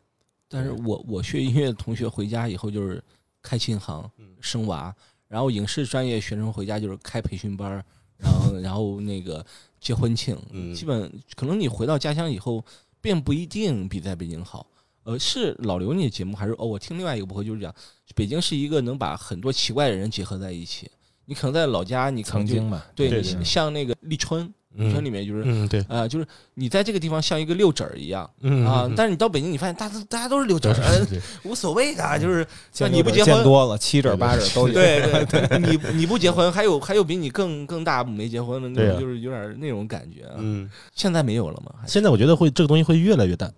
[0.47, 3.03] 但是我我学音乐的同学回家以后就是
[3.41, 4.95] 开琴行嗯、生娃，
[5.27, 7.83] 然后影视专业学生回家就是开培训班，
[8.17, 9.45] 然后然后那个
[9.79, 12.63] 结婚庆，嗯基本可能你回到家乡以后，
[13.01, 14.67] 并不一定比在北京好。
[15.03, 16.65] 呃，是老刘你的节目还是哦？
[16.65, 17.73] 我听另外一个播客就是讲，
[18.15, 20.89] 北京是一个能把很多奇怪的人结合在一起。
[21.25, 31.07] 你可能在老家，你可能就曾经吧，对对你像那个立春，立春里嗯面就是嗯，对，啊、就是你在这个地方像一个六指儿一样嗯啊，嗯但是你到北京，你发现大家大家都是六指对儿，
[31.43, 34.73] 无所谓的，就是像你不结婚，多了，七指八指都有。
[34.73, 40.35] 对对 对，你你不结婚，还有还有比你更更大没结婚的那种，就是有点那种感觉啊。
[40.37, 41.73] 嗯，现在没有了吗？
[41.87, 43.51] 现在我觉得会这个东西会越来越淡，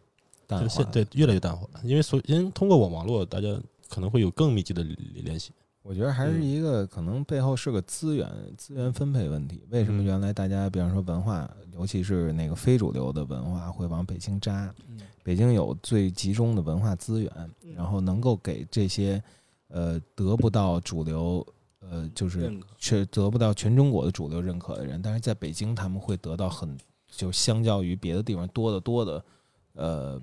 [0.48, 3.48] 淡就是现化对越来越淡化，因为所因为通过网网络，大家
[3.90, 4.82] 可能会有更密集的
[5.24, 5.52] 联系。
[5.84, 9.64] 我觉得还是嗯一个可能背后是个资源资源分配问题。
[9.70, 14.74] 为什么嗯原来大家比方说文化，尤其是那个非主流的文化会往北京扎？
[14.88, 17.32] 嗯北京有最集中的文化资源，
[17.76, 19.22] 然后能够给这些
[19.68, 21.46] 呃得不到主流
[21.80, 26.76] 呃就是却得不到全中国的主流认可的人，但是在北京他们会得到很
[27.08, 29.26] 就相较于别的地方多得多的
[29.74, 30.22] 呃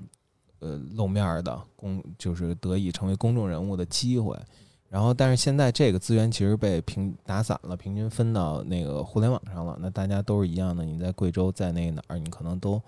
[0.58, 4.36] 呃露面儿的公，就是得以成为公众人物的机会。
[4.90, 9.76] 然后，但是现在这个资源其实被平打散了，平均分到那个互联网上了。
[9.80, 12.80] 那大家都是一样的，你在贵州，在那哪儿，你可能都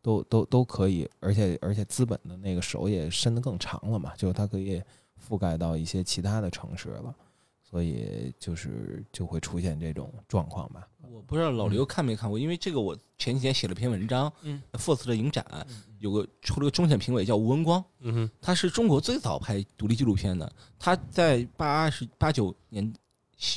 [0.00, 4.80] 都都都可以，而且而且资本的那个手也伸得更长了嘛，就是它可以
[5.28, 7.14] 覆盖到一些其他的城市了，
[7.68, 10.88] 所以就是就会出现这种状况吧。
[11.10, 15.44] 我不知道老刘看没看过，因为这个我前几天写了篇文章，嗯，Force 的影展
[15.98, 22.92] 有个出了个终审评委叫吴文光，嗯哼，他是中国最早拍独立纪录片的，他在八十八九年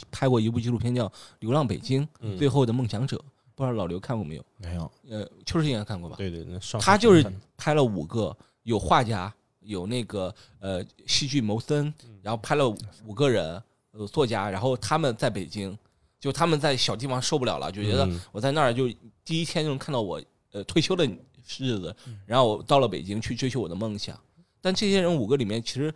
[0.09, 1.07] 拍过一部纪录片叫
[1.39, 3.17] 《流浪北京：嗯最后的梦想者》，
[3.55, 4.45] 不知道老刘看过没有？
[4.57, 6.15] 没有，呃，邱世应该看过吧？
[6.17, 7.25] 对对，那上他就是
[7.57, 12.67] 拍了五个，有画家，有那个呃戏剧谋生，然后拍了
[13.05, 13.61] 五个人，
[13.91, 15.77] 呃作家，然后他们在北京，
[16.19, 18.89] 就他们在小地方受不了了，就觉得嗯我在那儿就
[19.23, 20.21] 第一天就能看到我
[20.51, 24.19] 呃退休的日子，然后我到了北京去追求我的梦想。
[24.61, 25.93] 但这些人五个里面，其实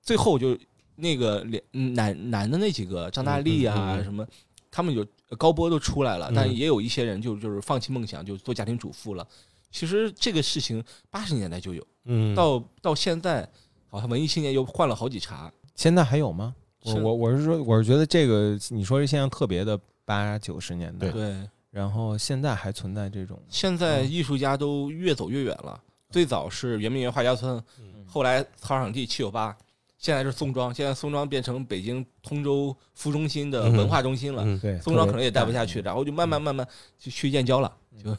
[0.00, 0.56] 最后就
[0.94, 4.26] 那个两嗯男男的那几个张大力啊什么，
[4.70, 9.26] 他们就高波都出来了，嗯但也有一些人就就是放弃梦想，就做家庭主妇了。
[9.70, 13.46] 其实这个事情八十年代就有，嗯，到到现在
[13.88, 15.52] 好像文艺青年又换了好几茬。
[15.74, 16.54] 现在还有吗？
[16.86, 21.36] 我我我是说，我是觉得这个你说这现象特别的八九十年代，对，
[21.70, 25.80] 然后现在还存在这种，现在艺术家都越走越远了。
[26.08, 27.62] 最早是圆明园画家村，
[28.06, 29.54] 后来草场地七九八，
[29.98, 34.44] 现在是宋庄，现在宋庄变成北京通州副中心的文化中心了。
[34.44, 36.66] 嗯对，宋庄可能也待不下去，然后就慢慢慢慢
[36.96, 38.16] 就去燕郊了，就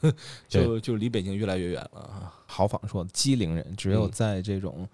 [0.49, 2.33] 就就离北京越来越远了啊。
[2.45, 4.87] 豪放说的机灵人，只有嗯在这种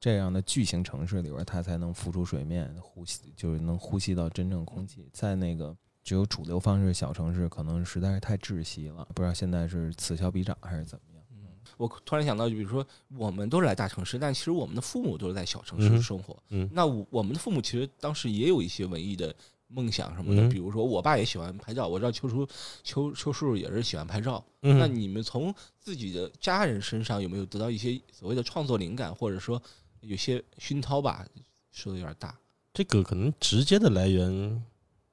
[0.00, 5.08] 这样的巨型城市里边，它才能浮出水面，呼吸就是能呼吸到真正空气。
[5.12, 9.06] 在那个只有主流方式小城市，可能实在是太窒息了。
[9.14, 11.22] 不知道现在是此消彼长还是怎么样？
[11.32, 12.84] 嗯我突然想到，就比如说
[13.16, 16.36] 我们都是来大城市，但其实我们的父母都是在小城市生活。
[16.48, 19.32] 嗯那我我们的父母其实当时也有一些文艺的
[19.68, 22.44] 梦想什么的，嗯比如说我爸也喜欢拍照，我知道邱叔
[22.82, 24.44] 邱邱叔叔也是喜欢拍照。
[24.62, 29.62] 嗯那你们从自己的家人身上有没有得到一些所谓的创作灵感，或者说
[30.08, 31.26] 有些熏陶吧？
[31.70, 32.34] 说的有点大，
[32.72, 34.64] 这个可能直接的来源，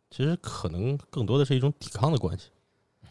[0.10, 2.46] 其实可能更多的是一种抵抗的关系。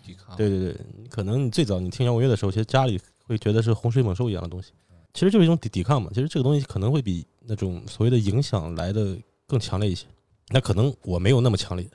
[0.03, 0.35] 抵抗。
[0.35, 0.80] 对对对，
[1.11, 4.72] 可能你最早你听摇滚乐的时候，其实家里会觉得是洪水猛兽一样的东西，
[5.12, 6.11] 其实就是一种抵抵抗嘛。
[6.14, 9.16] 其实这个东西可能会比那种所谓的影响来的
[9.47, 10.07] 更强烈一些。
[10.49, 11.87] 那可能我没有那么强烈，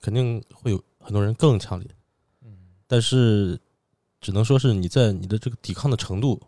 [0.00, 1.88] 肯定会有很多人更强烈。
[2.42, 2.56] 嗯，
[2.86, 3.60] 但是
[4.20, 6.40] 只能说是你在你的这个抵抗的程度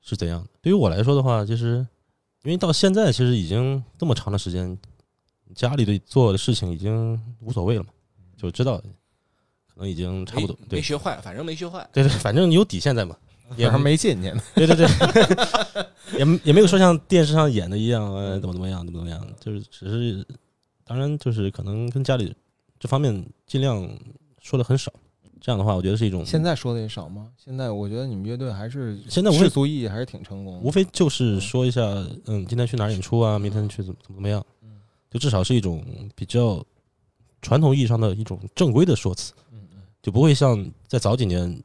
[0.00, 0.48] 是怎样的。
[0.62, 1.86] 对于我来说的话，其实
[2.42, 4.78] 因为到现在其实已经这么长的时间，
[5.54, 7.90] 家里的做的事情已经无所谓了嘛，
[8.36, 10.68] 就知道可能已经差不多没。
[10.68, 11.86] 对没学坏，反正没学坏。
[11.92, 13.14] 对对，反正你有底线在嘛，
[13.56, 14.42] 也反正没进去呢。
[14.54, 14.86] 对对对，
[16.18, 20.26] 也也没有说像电视上演的一样，呃，怎么怎么样，怎么怎么样，就是只是，
[20.84, 22.34] 当然就是可能跟家里
[22.78, 23.86] 这方面尽量
[24.40, 24.90] 说的很少，
[25.40, 27.28] 这样的话，我觉得是一种现在说的也少吗？
[27.36, 30.60] 现在我觉得你们乐队还是现在世俗意义还是挺成功的。
[30.60, 31.80] 无非就是说一下，
[32.26, 34.44] 嗯，今天去哪儿演出啊，明天去怎么怎么怎么样，
[35.10, 35.84] 就至少是一种
[36.14, 36.62] 比较
[37.40, 41.62] 传统意义上的一种正规的说辞，嗯嗯就不会像在早几年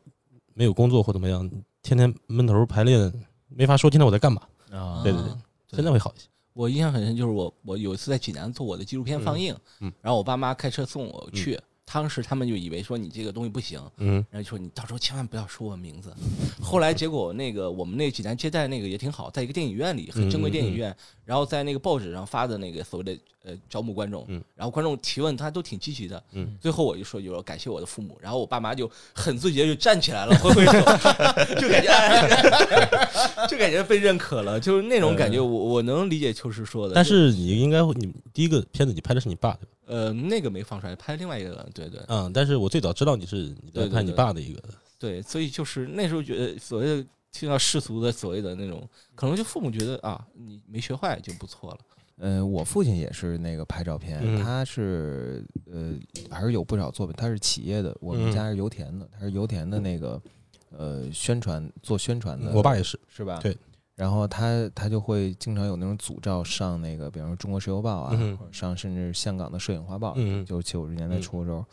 [0.53, 1.49] 没有工作或怎么样，
[1.83, 3.11] 天天闷头排练，
[3.49, 4.41] 没法说今天我在干嘛。
[4.71, 5.37] 啊对对对啊
[5.71, 6.27] 现在会好一些。
[6.53, 16.13] 我印象很深，就是我我有一次在济南做我的纪录片放映，嗯嗯然后我爸妈开车送我去，当时他们就以为说你这个东西不行，嗯然后就说你到时候千万不要说我名字。
[16.61, 24.43] 后来结果那个我们那济南接待那个也挺好，在一个电影院里，很正规电影院，然后在那个报纸上发的那个所谓的呃招募观众，嗯。
[24.55, 26.57] 然后观众提问他都挺积极的，嗯。
[26.59, 30.71] 最后我就说就说感谢我的父母，然后我爸妈就很自觉就站起来了，挥挥手，
[31.61, 39.71] 就感觉、哎、 就感觉被认可了，就是那种感觉我，我能理解秋实说的，但是你应该会，你第一个片子你拍的是你爸对吧？
[39.87, 42.01] 呃那个没放出来，拍另外一个，对对。
[42.07, 44.59] 嗯，但是我最早知道你是你在拍你爸的一个，
[44.97, 51.77] 对，所以就是那时候觉得所谓的听到世俗的所谓的那种，可能就父母觉得啊你没学坏就不错了，
[52.17, 55.93] 呃，我父亲也是那个拍照片，嗯他是呃
[56.29, 60.21] 还是有不少作品，他是企业的，我们嗯家是油田的，他是油田的那个
[60.69, 63.39] 呃宣传做宣传的，我爸也是，是吧？
[63.41, 63.57] 对。
[63.95, 71.65] 然后他他就会经常有那种组照上那个，比方说《中国石油报》啊，嗯或者上甚至香港的《摄影画报》，嗯就九十年代嗯初的时候。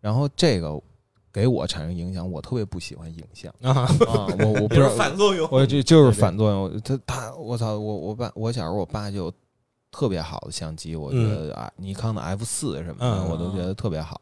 [0.00, 0.78] 然后这个
[1.32, 5.48] 给我产生影响，我特别不喜欢影像啊，啊，我我不知道反作用。
[5.50, 6.80] 我这就是反作用。
[6.82, 9.32] 他他，我操，我我爸，我小时候我爸就有
[9.94, 14.20] 特别好的相机，我觉得啊，尼康的 F 四什么的，嗯我都觉得特别好。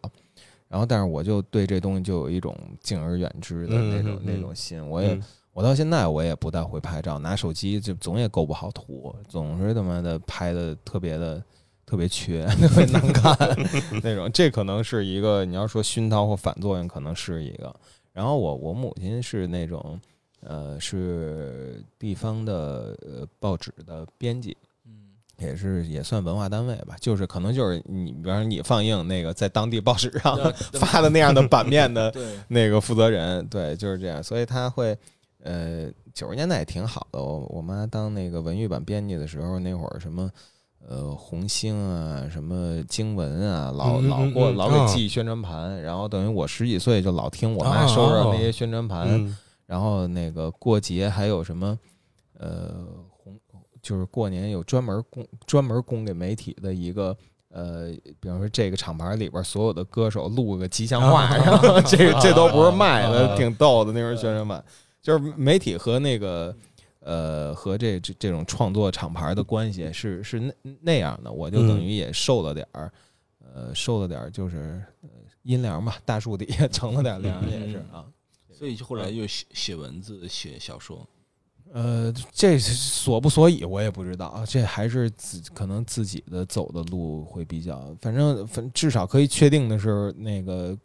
[0.68, 4.86] 然后，但是我就对这东西就有一种敬而远之的那种那种心。
[4.86, 5.22] 我也嗯
[5.54, 11.42] 我到现在我也不太会拍照，拿手机就总也构不好图，总是他妈的拍的特别的
[11.86, 13.34] 特别缺， 特别难看
[14.02, 14.30] 那种。
[14.30, 17.74] 这可能是一个你要说熏陶或反作用，可能是一个。
[18.12, 19.98] 然后我我母亲是那种
[20.40, 24.71] 呃是地方的呃报纸的编辑，嗯，
[25.42, 30.38] 也是也算文化单位吧，就是可能就是你，比方说你放映那个在当地报纸上
[30.74, 32.12] 发的那样的版面的，
[32.48, 34.96] 那个负责人，对，就是这样，所以他会，
[35.42, 37.22] 呃，九十年代也挺好的。
[37.22, 40.30] 我我妈当那个文娱版编辑的时候，那会儿什么，
[40.88, 49.36] 呃，红星啊，什么经文啊，老老给我嗯啊老给寄宣传盘，然后等于我十几岁就老听我妈啊收着那些宣传盘，嗯。
[49.64, 51.78] 然后那个过节还有什么，
[52.38, 53.11] 呃，红
[53.82, 57.16] 就是过年有专门供专门供给媒体的一个。
[57.54, 64.64] 呃，比方说这个厂牌里边所有的歌手录个吉祥话， 啊然后这个这都不是卖的，啊 挺逗的那种宣传版。
[65.02, 66.56] 就是媒体和那个
[67.00, 72.90] 呃和这这这种创作厂牌的关系是是那那样的，我就等于也受了点儿，
[73.54, 75.10] 呃，受了点儿就是呃
[75.42, 78.06] 阴凉吧，大树底下 乘了点凉也是啊。
[78.50, 81.06] 所以就后来又写写文字、写小说。
[81.74, 90.76] 呃，这所不所以我也不知道，啊这还是自可能自己的走的路会比较，反正反至少可以确定的是，那个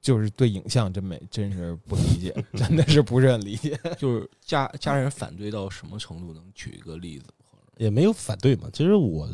[0.00, 3.76] 就是对影像真没真是不理解， 真的是不是很理解。
[3.98, 6.32] 就是家家人反对到什么程度？
[6.32, 7.26] 能举一个例子？
[7.78, 8.70] 也没有反对嘛。
[8.72, 9.28] 其实我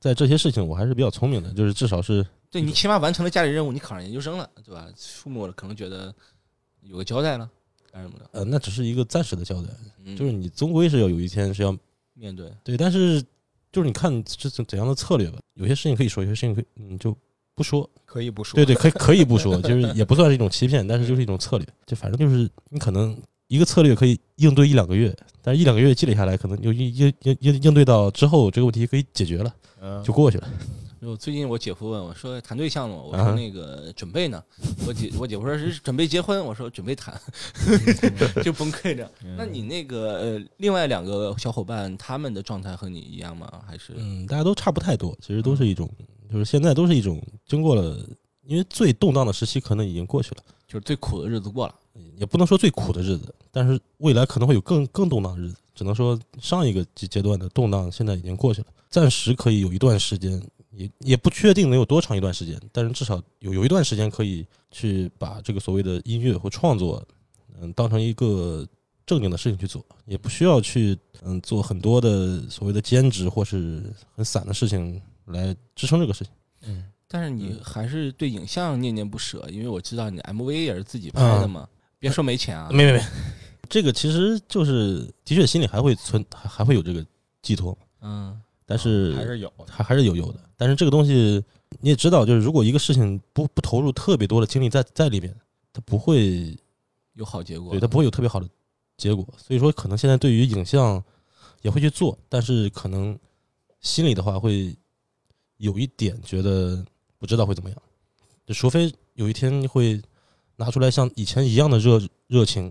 [0.00, 4.88] 在这些事情我还是比较聪明的，就是至少是对你起码完成了家里任务，你考上研究生了，对吧？
[4.96, 6.12] 父母可能觉得
[6.82, 7.48] 有个交代了，
[7.92, 8.28] 干什么的？
[8.32, 9.68] 呃，那只是一个暂时的交代，
[10.04, 11.76] 嗯，就是你终归是要有一天是要
[12.14, 13.22] 面对，对，但是
[13.72, 15.38] 就是你看是怎怎样的策略吧。
[15.54, 17.16] 有些事情可以说，有些事情可以嗯就
[17.54, 17.88] 不说。
[18.04, 21.66] 可以不说，对对，可以可以不说， 就是也不算是一种欺骗，但是就是一种策略。
[21.86, 23.14] 就反正就是你可能
[23.48, 30.48] 一个策略可以应对一两个月，但是一两个月积累下来，可能就应应应应应对到之后这个问题可以解决了，嗯，就过去了。
[31.00, 33.02] 就最近我姐夫问我说谈对象了吗？
[33.02, 34.42] 我啊说那个准备呢。
[34.86, 37.18] 我姐我姐夫说是准备结婚，我说准备谈，
[38.42, 39.10] 就崩溃着。
[39.24, 43.62] 嗯那你那个呃，另外两个小伙伴他们的状态和你一样吗？
[43.66, 45.88] 还是嗯，大家都差不太多，其实都是一种，
[46.32, 47.98] 就是现在都是一种经过了，
[48.44, 51.74] 因为最动荡的时期可能已经过去了，就是最苦的日子过了？
[52.16, 55.56] 也不能说最苦的日子，但是未来可能会有更更动荡的日子。
[55.74, 60.40] 只能说上一个阶阶段的动荡现在已经过去了，暂时可以有一段时间，
[60.70, 67.02] 也也不确定能有多长一段时间，但是至少有有一段时间可以去把这个所谓的音乐或创作，
[67.60, 68.66] 嗯，当成一个
[69.06, 73.82] 正经的事情去做，也不需要去嗯做很多的所谓的兼职或是
[74.14, 76.32] 很散的事情来支撑这个事情。
[76.62, 77.60] 嗯但是你嗯。
[77.64, 81.66] 还是对影像念念不舍，因为我知道你 MV 也是自己拍的嘛。
[81.98, 83.02] 别说没钱啊，没没没，
[83.68, 87.04] 这个其实就是的确心里还会存还还会有这个
[87.42, 88.38] 寄托，嗯，
[88.70, 90.38] 但是还是有，还还是有有的。
[90.54, 91.42] 但是这个东西
[91.80, 95.34] 你也知道，就是如果一个事情不不投入特别多的精力在在里面，
[95.72, 96.54] 它不会
[97.14, 97.70] 有好结果。
[97.70, 98.46] 对它不会有特别好的
[98.98, 99.26] 结果。
[99.38, 101.02] 所以说，可能现在对于影像
[101.62, 103.18] 也会去做，但是可能
[103.80, 104.76] 心里的话会
[105.56, 106.84] 有一点觉得
[107.16, 107.82] 不知道会怎么样，
[108.44, 109.98] 就除非有一天会
[110.56, 112.70] 拿出来像以前一样的热热情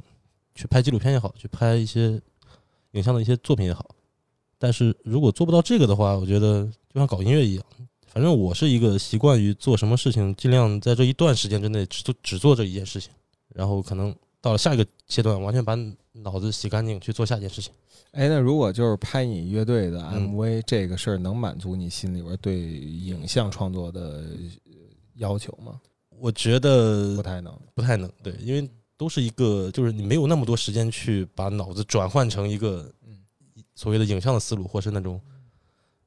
[0.54, 2.22] 去拍纪录片也好，去拍一些
[2.92, 3.90] 影像的一些作品也好。
[4.60, 7.64] 但是如果做不到这个的话，我觉得就像搞音乐一样，
[8.08, 13.12] 反正我是一个习惯于做什么事情，尽量在这一段时间之内只做只做这一件事情，
[13.54, 15.76] 然后可能到了下一个阶段，完全把
[16.14, 17.72] 脑子洗干净去做下一件事情。
[18.12, 24.24] 哎，那如果就是拍你乐队的嗯 MV 这个事儿，能满足你心里边对影像创作的
[24.66, 24.72] 呃
[25.18, 25.80] 要求吗？
[26.20, 27.54] 我觉得不太能。
[27.76, 32.97] 不太能，对，因为都是一个，就是你没有那么多时间去把脑子转换成一个嗯
[33.78, 35.22] 所谓的影像的思路，或是那种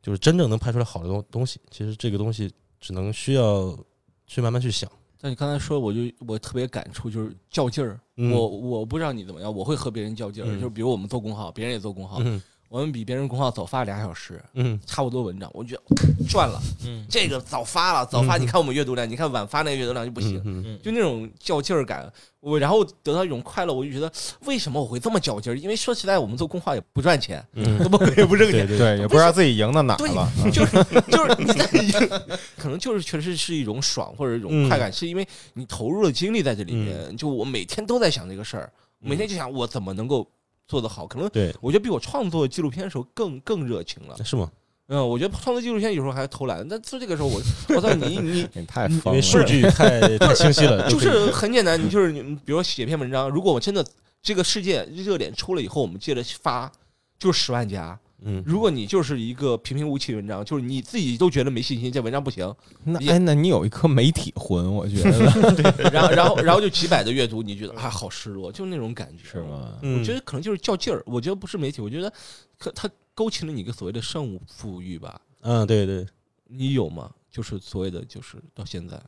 [0.03, 1.61] 就是真正能拍出来好的东东西。
[1.71, 3.79] 其实这个东西只能需要
[4.27, 4.91] 去慢慢去想。
[5.21, 8.01] 但你刚才说，我就我特别感触，就是较劲儿。
[8.17, 10.49] 嗯我我不知道你怎么样，我会和别人较劲儿。
[10.49, 15.83] 嗯就是比如我们做工号，别人也做工号，嗯我们比别人公号早发俩小时，嗯差不多文章，我觉得
[16.29, 16.63] 赚了。
[16.87, 20.41] 嗯这个早发了，早发，嗯你看我们阅读量，你看晚发那个阅读量就不行。
[20.45, 22.09] 嗯就那种较劲儿感，
[22.39, 24.11] 我然后得到一种快乐，我就觉得
[24.45, 25.57] 为什么我会这么较劲儿？
[25.57, 27.77] 因为说实在，我们做公号也不赚钱，嗯，
[28.17, 30.33] 也不挣钱，对对对，也不知道自己赢到哪了。
[30.53, 30.77] 就是
[31.11, 32.09] 就是你在
[32.57, 37.17] 可能就是确实是一种爽或者一种快感，是因为你投入了精力在这里面。
[37.17, 40.25] 就我每天都在想这个事儿，每天就想我怎么能够
[40.71, 41.07] 做得好。
[41.07, 44.17] 可能对，我觉得比我创作纪录片的时候更更热情了。
[44.25, 44.51] 是吗？
[44.87, 47.41] 嗯，我觉得创作纪录片有时候还偷懒，但做这个时候我
[47.77, 53.85] 我操你你 你太因疯了，为数据 太太清晰了，就是很简单，你就是你比如说写篇文章，如果我真的
[54.23, 56.71] 这个事件热点出了以后，我们接着发，
[57.19, 57.99] 就是十万加。
[58.23, 62.55] 嗯，如果你就是一个平平无奇的文章，就是你自己都觉得没信心，这文章不行，
[62.85, 65.11] 那哎，那你有一颗媒体魂，我觉得
[65.91, 69.41] 然后然后然后就几百的阅读，你觉得啊好失落，就那种感觉，是？
[69.43, 69.79] 吗？
[69.83, 72.13] 嗯我觉得可能就是较劲儿，我觉得不是媒体，我觉得
[72.59, 76.07] 可它勾起了你一个所谓的胜负欲吧，嗯，对对，
[76.47, 77.11] 你有吗？
[77.31, 79.01] 就是所谓的就是到现在，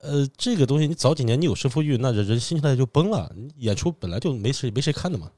[0.00, 3.30] 呃，这个东西你早几年你有胜负欲，那人人心态就崩了。
[3.58, 5.30] 演出本来就没谁没谁看的嘛。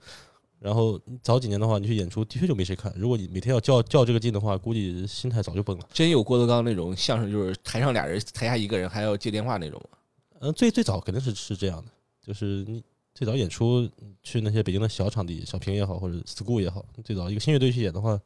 [0.61, 2.93] 然后早几年的话，你去演出的确就没谁看。
[2.95, 5.89] 如果你每天要较较这个劲的话，估计心态早就崩了。
[5.93, 9.99] 真有郭德纲那种相声，就是台上俩人，台下一个人，还要接电话那种吗？
[10.41, 11.91] 嗯，最最早肯定是是这样的，
[12.23, 12.83] 就是你
[13.15, 13.89] 最早演出
[14.23, 18.21] 去那些北京的小场地，小平也好，或者 school 也好，最早一个新乐队去演的话，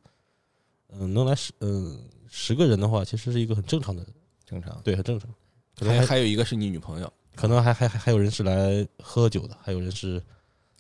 [0.90, 4.04] 嗯，能来十嗯十个人的话，其实是一个很正常的，
[4.44, 4.80] 正常。
[4.82, 5.32] 对，很正常。
[5.76, 10.22] 可能还有一个是你女朋友，可能还还还还有人是来喝酒的，还有人是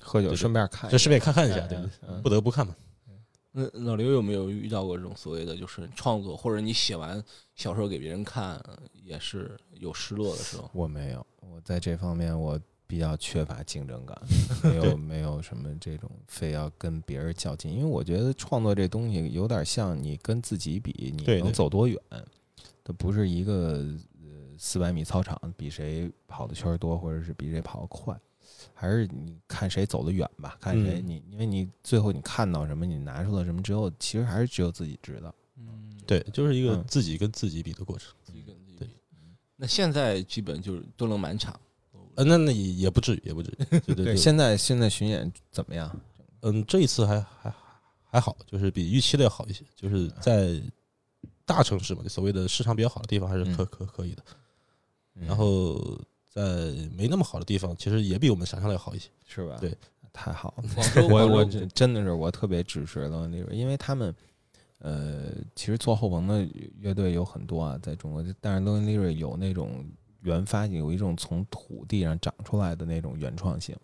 [0.04, 1.78] 喝酒顺便看，就顺便看看一下，对。
[2.22, 2.76] 不得不看嘛。
[3.56, 7.22] 那老刘有没有遇到过这种所谓的就是创作，或者你写完
[7.54, 8.60] 小说给别人看，
[8.92, 10.68] 也是有失落的时候？
[10.74, 14.20] 我没有，我在这方面我比较缺乏竞争感，
[14.64, 21.96] 没有没有什么这种非要跟别人较劲，因为我觉得创作这东西有点像你跟自己比，你能走多远，
[22.82, 23.84] 它不是一个
[24.20, 28.18] 呃四百米操场比谁跑的圈儿多，或者是比谁跑得快。
[28.72, 35.34] 还是你看谁走得远吧，看谁嗯你，因为你最后你看到什么，你拿出了什么之后，其实还是只有自己知道。
[35.56, 38.12] 嗯，对，就是一个嗯自己跟自己比的过程。
[38.22, 38.90] 自己跟自己比。
[39.56, 41.58] 那现在基本就是都能满场，
[42.16, 43.64] 呃，那那也也不至于，也不至于。
[43.86, 45.94] 对对对，现在现在巡演怎么样？
[46.40, 47.54] 嗯，这一次还还
[48.10, 50.60] 还好，就是比预期的要好一些，就是在
[51.44, 54.24] 大城市嘛，就所谓的市场比较好的地方还是可嗯可可以的。
[55.16, 55.96] 嗯然后
[56.34, 56.42] 在
[56.96, 59.08] 没那么好的地方，其实也比我们想象的要好一些。
[59.26, 59.56] 是吧？
[59.60, 59.76] 对，
[60.12, 60.64] 太好了。
[61.08, 64.14] 我我真真的是我特别支持了那个，因为他们
[64.78, 66.46] 呃，其实做后棚的
[66.78, 69.86] 乐队有很多啊，在中国，但是 Lonely Lyric 有那种
[70.22, 73.76] 原发性，有一种从土地上长出来的那种原创性，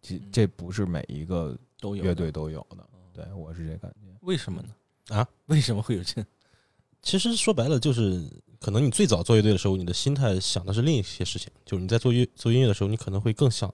[0.00, 2.88] 这这不是每一个都有乐队都有的。
[3.12, 4.16] 对我是这感觉。
[4.20, 5.16] 为什么呢？
[5.16, 5.26] 啊？
[5.46, 6.24] 为什么会有这？
[7.02, 8.28] 其实说白了，就是
[8.66, 13.72] 可能你最早做乐队的时候，你的心态想的是另一些事情，就是你在做乐做音乐的时候，你可能会更想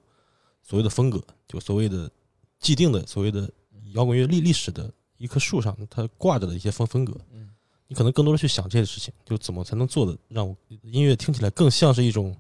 [0.63, 1.19] 所谓的风格，
[1.49, 2.13] 就所谓的
[2.61, 3.51] 既定的所谓的
[3.95, 7.49] 摇滚乐历历史的一棵树上它挂着的一些风风格，嗯
[7.89, 12.37] 你可能更多的去想这些事情，就怎么才能做的让我音乐听起来更像是一种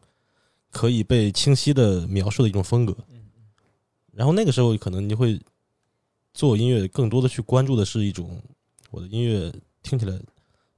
[0.71, 2.95] 可以被清晰的描述的一种风格。
[4.13, 5.41] 然后那个时候可能你会
[6.35, 8.43] 做音乐，更多的去关注的是一种
[8.91, 9.51] 我的音乐
[9.83, 10.21] 听起来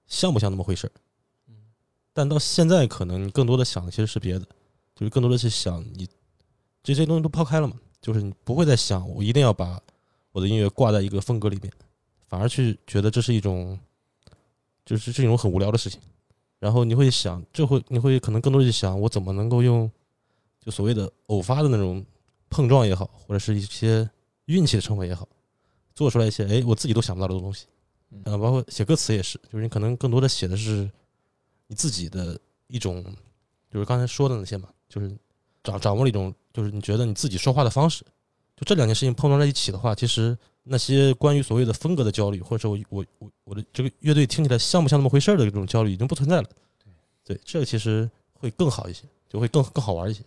[0.06, 0.92] 像不像那么回事儿。
[2.14, 4.46] 但到现在，可能你更多的想的其实是别的，
[4.94, 6.08] 就是更多的是想你
[6.82, 9.78] 这些东西都抛开了嘛，就是你不会再想我一定要把
[10.32, 11.70] 我的音乐挂在一个风格里面，
[12.28, 13.78] 反而去觉得这是一种，
[14.86, 16.00] 就是这种很无聊的事情。
[16.60, 19.90] 然后你会想，这会你会可能更多的去想，我怎么能够用
[20.60, 22.02] 就所谓的偶发的那种
[22.48, 24.08] 碰撞也好，或者是一些
[24.46, 25.28] 运气的成分也好，
[25.94, 27.66] 做出来一些哎我自己都想不到的东西。
[28.12, 30.88] 嗯呃，包括写歌词也是，就是你可能更多的写的是
[31.74, 33.04] 你自己的一种，
[33.68, 35.10] 就是刚才说的那些嘛，就是
[35.64, 38.04] 掌掌握了一种，就是你觉得你自己说话的方式。
[38.56, 46.48] 就这两件事情碰撞在一起的话，其实那些关于所谓的风格的焦虑，或者说我我我我的这个乐队听起来像不像那么回事儿的这种焦虑已经不存在了。
[47.24, 50.22] 对，这个其实会更好一些，就会更更好玩一些。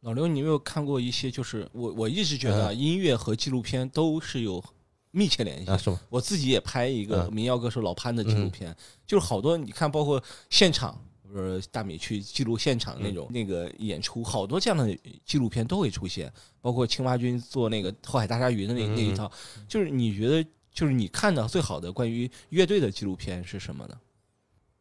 [0.00, 1.30] 老刘，你有没有看过一些？
[1.30, 4.64] 就是我我一直觉得啊音乐和纪录片都是有
[5.10, 5.70] 密切联系。
[5.70, 5.76] 啊，。
[5.76, 6.00] 是吗？
[6.08, 7.32] 我自己也拍一个嗯。
[7.32, 8.74] 民谣歌手老潘的纪录片，
[9.06, 19.30] 就是好多你看，包括现场，不是大米去记录现场那种、那个演出，好多这样的纪录片都会出现，包括青蛙君做那个后海大鲨鱼的那嗯那一套，
[19.68, 23.94] 就是你觉得，就是你看到最好的关于乐队的纪录片是什么呢？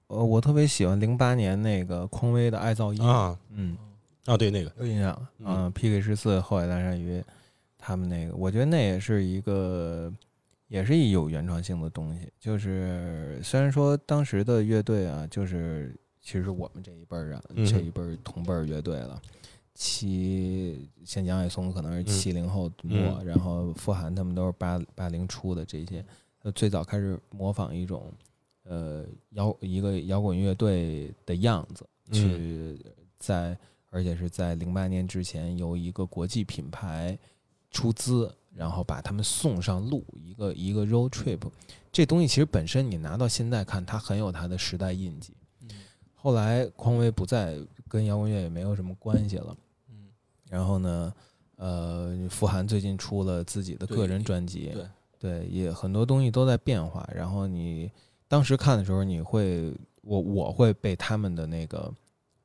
[0.07, 3.37] 呃，我特别喜欢零八年那个匡威的《爱造音》，啊。
[3.51, 3.77] 嗯，
[4.25, 5.27] 啊，对那个，有印象。
[5.37, 5.45] 嗯。
[5.45, 7.23] 啊，PK 十四、后海大鲨鱼，
[7.79, 10.13] 他们那个，我觉得那也是一个，
[10.67, 12.31] 也是一有原创性的东西。
[12.39, 19.19] 就是虽然说当时的乐队啊，就是其实我们这一辈儿啊，嗯这一辈儿同辈儿乐队了。
[19.73, 26.03] 七像杨海松可能是七零后末，嗯然后傅涵他们都是八八零初的这些，
[26.43, 28.11] 呃，最早开始模仿一种
[28.63, 32.77] 呃摇一个摇滚乐队的样子，去
[33.17, 33.57] 在
[33.89, 37.17] 而且是在零八年之前由一个国际品牌
[37.71, 41.39] 出资，然后把他们送上路，一个一个 road trip。
[41.91, 45.33] 这东西其实本身你拿到现在看，它很有它的时代印记。
[46.13, 47.57] 后来匡威不在
[47.87, 49.55] 跟摇滚乐也没有什么关系了，
[49.89, 50.09] 嗯
[50.49, 51.13] 然后呢，
[51.55, 54.85] 呃，傅涵最近出了自己的个人专辑，对
[55.17, 57.07] 对，也很多东西都在变化。
[57.15, 57.89] 然后你
[58.27, 61.93] 当时看的时候，你会，我我会被他们的那个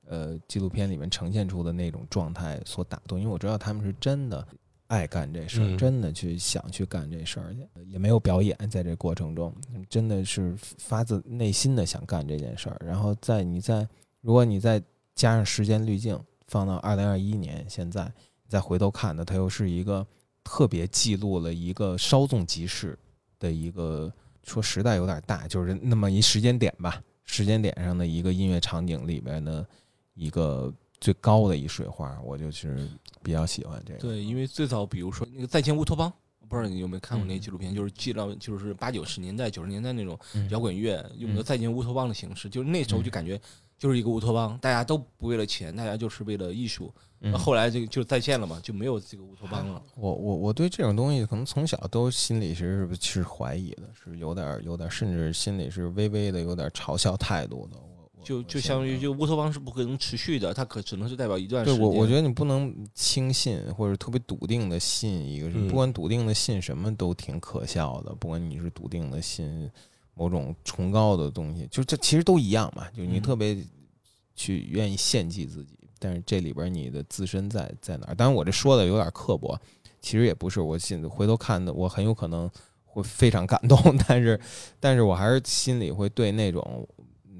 [0.06, 4.46] 呃纪录片里面呈现出的那种状态所打动，因为我知道他们是真的
[4.88, 9.54] 爱干这事儿，嗯真的去想去干这事儿去，也没有表演在这过程中，
[9.88, 12.80] 真的是发自内心的想干这件事儿。
[12.84, 13.88] 然后在你在
[14.20, 14.82] 如果你再
[15.14, 16.18] 加上时间滤镜，
[16.48, 18.12] 放到二零二一年现在，
[18.46, 20.06] 再回头看呢，它又是一个
[20.42, 22.98] 特别记录了一个稍纵即逝
[23.38, 24.12] 的一个
[24.42, 29.66] 说时代有点大，就是那么一时间点吧，时间点上的一个音乐场景里边的
[30.12, 30.72] 一个
[31.04, 32.88] 最高的一水花，我就是
[33.22, 33.98] 比较喜欢这个。
[33.98, 36.10] 对，因为最早比如说那个《再见乌托邦》，
[36.48, 43.38] 不知道你有没有看过那纪录片，就是记到就是八九十年代、九十年代那种嗯摇滚乐用的《嗯再见乌托邦》的形式，就是那时候就感觉
[43.78, 46.90] 就是一个乌托邦，大家都不为了钱，大家就是为了艺术。
[47.36, 49.82] 后来这个就再见了嘛，就没有这个乌托邦了。
[49.96, 57.78] 我我我对这种东西可能从小都心里是是怀疑的，是有点有点，甚至心里是微微的有点嘲笑态度的。
[58.24, 61.78] 就就相当于就乌托邦是不可能持续的，它可只能是代表一段时间。
[61.78, 68.14] 对我，我觉得你不能轻信或者特别笃定的信一个不管笃定的信什么都挺可笑的。
[68.14, 69.70] 不管你是笃定的信
[70.14, 72.88] 某种崇高的东西，就这其实都一样嘛。
[72.96, 73.56] 就你嗯特别
[74.34, 78.14] 去愿意献祭自己，但是这里边你的自身在在哪儿？
[78.14, 79.60] 当然，我这说的有点刻薄，
[80.00, 80.60] 其实也不是。
[80.60, 82.50] 我现在回头看的，我很有可能
[82.86, 84.40] 会非常感动， 但是
[84.80, 86.88] 但是我还是心里会对那种。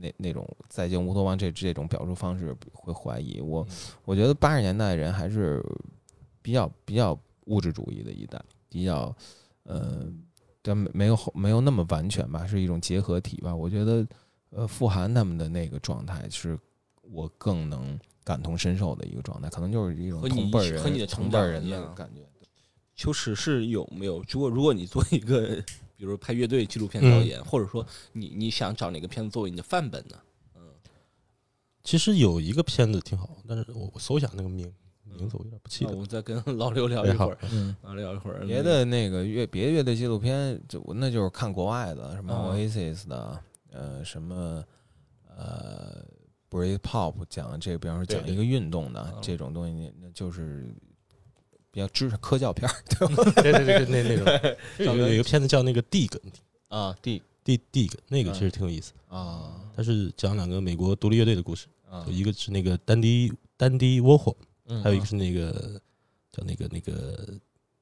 [0.05, 3.67] 那那种再见乌托邦这这种表述方式会怀疑我，
[4.05, 5.65] 我觉得八十年代人还是
[6.43, 8.39] 比较比较物质主义的一代，
[8.69, 9.15] 比较
[9.63, 10.07] 呃，
[10.61, 13.55] 但没没有没有那么完全吧，是一种结合体吧。
[13.55, 14.07] 我觉得
[14.51, 16.59] 呃，富含他们的那个状态是
[17.01, 22.21] 我更能感同身受的一个状态，可能就是一种同辈人和你的同辈人的感觉。
[22.95, 24.23] 秋实是有没有？
[24.29, 25.63] 如果如果你做一个，
[26.05, 30.17] 比如拍乐队纪录片导演，或者说你你想找哪个片子作为你的范本呢？
[30.57, 30.63] 嗯。
[31.83, 36.01] 其实有一个片子挺好，但是我我搜一下那个名名字，我有点不记得那我。
[36.01, 42.55] 们再跟老刘聊一会儿，嗯，啊，聊一会儿别的那个乐别的乐队纪录片，就那就是看国外的，什么啊。
[42.55, 43.41] Oasis 的，
[43.71, 44.65] 呃，什么
[45.37, 46.05] 呃
[46.51, 49.15] Brave Pop 讲这，比方说讲一个运动的啊。
[49.21, 50.75] 这种东西，那就是
[51.75, 52.75] 比较知识科教片儿，
[53.43, 54.55] 对对 对，那那种
[54.97, 56.09] 有有一个片子叫那个 Dig
[56.69, 58.93] 啊，D Dig Dig，那个嗯其实挺有意思。
[59.09, 65.81] 啊它是讲两个美国独立乐队的故事，啊，一个是那个丹迪丹迪沃霍，嗯还有一个是那个
[66.31, 67.35] 叫那个那个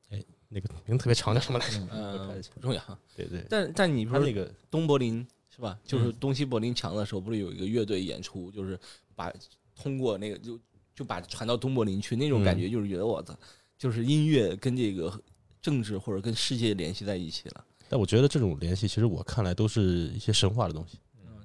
[0.09, 1.79] 哎那个名字特别长叫什么来着？
[1.93, 2.83] 嗯，不重要。
[3.15, 5.79] 对对，但但你不是他那个东柏林是吧？
[5.85, 8.81] 就是嗯东西柏林墙的时候，不是有一个乐队演出，就是
[9.15, 9.31] 把
[9.77, 10.59] 通过那个就
[10.95, 13.35] 就把传到东柏林去，那种感觉就是觉得我操，
[13.83, 15.13] 就是音乐跟这个
[15.61, 17.65] 政治或者跟世界联系在一起了。
[17.89, 20.99] 但我觉得这种联系，其实我看来都是一些神话的东西，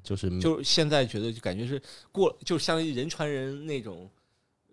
[0.03, 1.81] 就是就是现在觉得就感觉是
[2.11, 4.07] 过，就相当于人传人那种，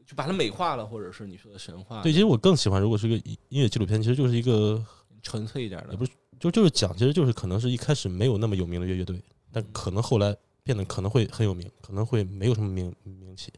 [0.07, 4.85] 就把它美化了，或者是你说的神话，对，其实我更喜欢，如果是一个音音乐纪录片，其实就是一个
[5.23, 6.07] 纯粹一点的，也不
[6.39, 9.19] 就就是讲，其实就是可能是一开始没有那么有名的乐乐队，
[9.51, 13.51] 但可能后来变得可能会很有名，可能会没有什么名名气，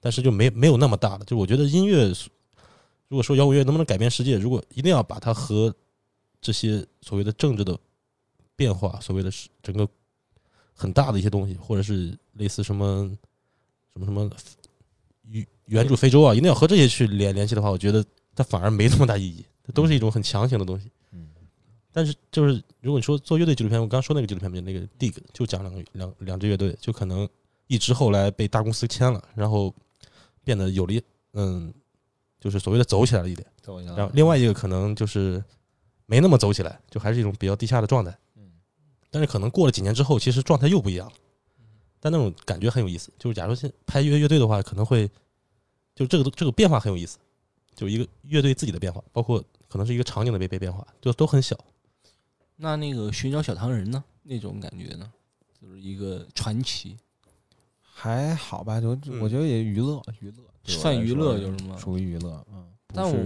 [0.00, 1.24] 但是就没没有那么大了。
[1.26, 2.10] 就我觉得音乐，
[3.08, 5.74] 如果说摇滚乐能不能改变世界，如果一定要把它和
[6.40, 7.78] 这些所谓的政治的
[8.56, 9.88] 变化，所谓的是整个
[10.72, 13.10] 很大的一些东西，或者是类似什么
[13.92, 14.30] 什么什么
[15.28, 20.90] 援援助非洲啊，一定要和这些去联联系的话，我觉得它反而没那么大意义，它都是一种很强行的东西。
[21.12, 21.28] 嗯
[21.96, 27.28] 但是就是如果你说做乐队纪录片，我刚刚说那个纪录片那个 Dig 就讲两个两两支乐队，就可能
[27.68, 29.72] 一支后来被大公司签了，然后
[30.42, 31.00] 变得有了一
[31.34, 31.72] 嗯，
[32.44, 33.48] 就是所谓的走起来了一点。
[33.96, 35.42] 然后另外一个可能就是
[36.04, 38.10] 没那么走起来，就还是一种比较低下的状态。
[38.36, 38.52] 嗯
[39.10, 41.14] 但是可能过了几年之后，其实状态又不一样了。
[42.00, 45.10] 但那种感觉很有意思，就是假如现拍乐乐队的话，可能会
[45.94, 47.16] 就这个这个变化很有意思，
[47.74, 51.58] 就一个乐队自己的变化，包括可能是一个场景的变变变化，就都很小。
[52.56, 54.04] 那那个寻找小糖人呢？
[54.22, 55.10] 那种感觉呢？
[55.58, 56.96] 就是一个传奇，
[57.80, 61.76] 还好吧，就嗯我觉得也娱乐娱乐，算娱乐就是吗？
[61.78, 63.16] 属于娱乐，嗯，但我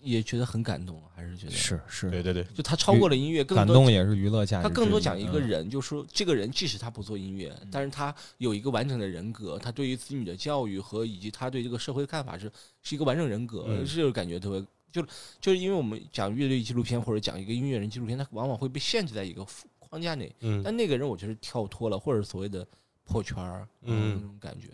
[0.00, 12.50] 也觉得很感动，还是觉得是是对对对，就他超过了音乐，更感多动也是娱乐价值，他更多讲一个嗯人，就是说这个人即使他不做音乐，但是他有一个完整的人格，他对于子女的教育和以及他对这个社会的看法是
[12.82, 14.64] 是一个完整人格，嗯这种感觉特别。
[14.90, 15.00] 就
[15.40, 19.42] 就是因为我们讲乐队纪录片或者讲一个音乐人纪录片，他往往会被限制在一个
[19.78, 22.66] 框架内，嗯但那个人我觉得跳脱了，或者所谓的
[23.04, 24.68] 破圈儿，嗯那种感觉。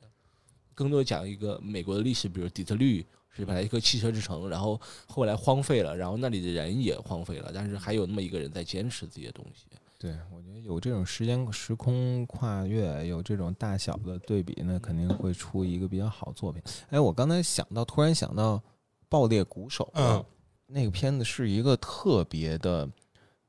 [0.79, 9.65] 更多讲一个美国的历史，比如底特律，是本来一个汽车之城，然后后来荒废了，然后那里的人也荒废了，但是还有那么一个人在坚持这些东西。
[9.99, 16.63] 对，我觉得有这种时间时空跨越，有这种大小的对比，那肯定会出一个比较好作品。
[16.91, 18.57] 哎，我刚才想到，突然想到
[19.09, 20.25] 《爆裂鼓手》嗯，
[20.69, 22.89] 那个片子是一个特别的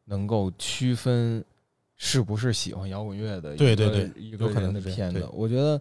[0.06, 1.46] 能够区分
[1.96, 4.82] 是不是喜欢摇滚乐的一个对对对一个可能人的。
[4.82, 5.80] 片子我觉得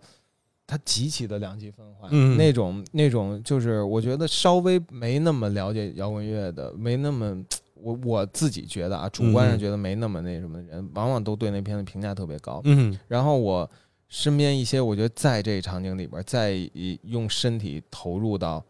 [0.69, 7.45] 它极其的两极分化，嗯那种那种就是我觉得稍微没那么了解摇滚乐的，没那么。
[7.81, 12.61] 我我自己觉得啊，主观上嗯觉得没那么那什么的人，往往都对那片子评价特别高。
[12.65, 13.71] 嗯然后我
[14.09, 16.59] 身边一些，我觉得在这个场景里边，在
[17.05, 18.65] 用身体投入到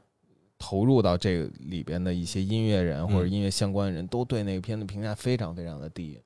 [0.59, 6.21] 投入到这个里边的一些音乐人或者嗯音乐相关的人，都对那个片子评价非常非常的低。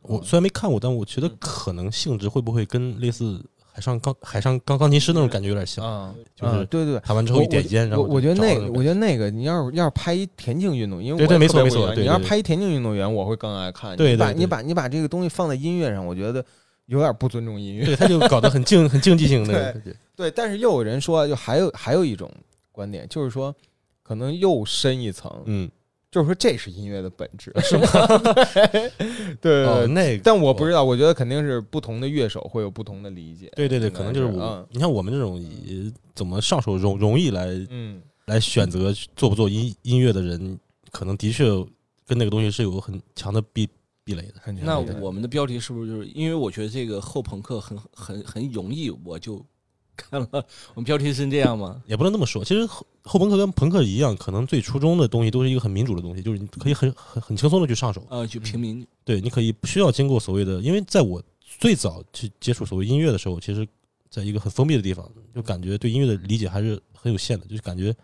[0.00, 3.44] 我虽然没看过，但我觉得可能性质会不会跟类似
[3.76, 7.00] 海上钢海上钢钢琴师那种感觉有点像，啊，就是对对对。
[7.00, 13.94] 弹完之后一点烟，然后我我觉得那个，我觉得那个，你要是要是拍一田径运动，因为对对我也没错没错你要是拍一田径运动员，我会更爱看。
[13.94, 16.42] 对对对你把你把你把这个东西放在音乐上，我觉得
[16.86, 17.84] 有点不尊重音乐。
[17.84, 19.94] 对，他就搞得很竞很竞技性的对。
[20.16, 22.32] 对，但是又有人说，就还有还有一种
[22.72, 23.54] 观点，就是说，
[24.02, 25.70] 可能又深一层，嗯，
[26.16, 27.86] 就是说这是音乐的本质， 是吗？
[29.38, 29.86] 对。
[29.88, 33.52] 那个但我不知道，我觉得肯定是不同的乐手会有不同的理解。
[33.54, 40.58] 对对对，可能就是我嗯，你像我们这种以怎么上手容容易来嗯，来选择做不做音音乐的人，
[40.90, 41.44] 可能的确
[42.06, 43.68] 跟那个东西是有很强的壁
[44.02, 44.52] 壁垒的。
[44.62, 49.44] 那我们的标题是不是就是因为我觉得这个后朋克很很很容易，我就
[49.96, 50.28] 看了。
[50.74, 51.82] 我们标题是这样吗？
[51.86, 58.06] 也不能那么说，其实后后朋克跟朋克一样，可能最初衷的东西都是一个很民主的东西，就是你可以很很很轻松的去上手。
[58.10, 61.22] 呃，就平民对，你可以不需要经过所谓的，因为在我
[61.58, 63.66] 最早去接触所谓音乐的时候，其实
[64.10, 67.94] 在一个很封闭的地方，就感觉对音乐的理解还是很有限的，就是感觉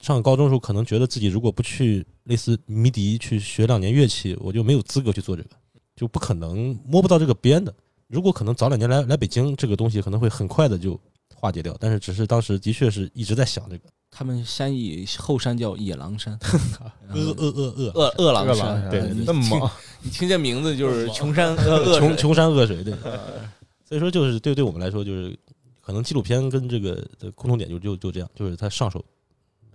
[0.00, 5.50] 上高中的时候，可能觉得自己如果不去类似迷笛去学两年乐器，我就没有资格去做这个，
[5.96, 7.74] 就不可能摸不到这个边的。
[8.08, 11.00] 如果可能早两年来来北京，这个东西可能会很快的就
[11.42, 16.38] 化解掉，但是只是当时的确是一直在想这个他们山以后山叫野狼山，
[17.12, 19.70] 饿饿饿饿饿饿狼恶山，狼对那么猛，
[20.02, 22.94] 你听这名字就是穷山恶 恶水穷穷山恶水，对。
[23.84, 25.36] 所以说，就是对对我们来说，就是
[25.80, 29.04] 可能纪录片跟这个的共同点就就就这样，就是它上手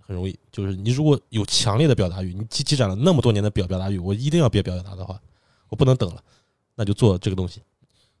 [0.00, 0.34] 很容易。
[0.50, 5.20] 就是你如果有强烈的表达欲，你积积攒了那么多年的表表达欲，我一定要别表达的话，
[5.68, 6.22] 我不能等了，
[6.74, 7.60] 那就做这个东西。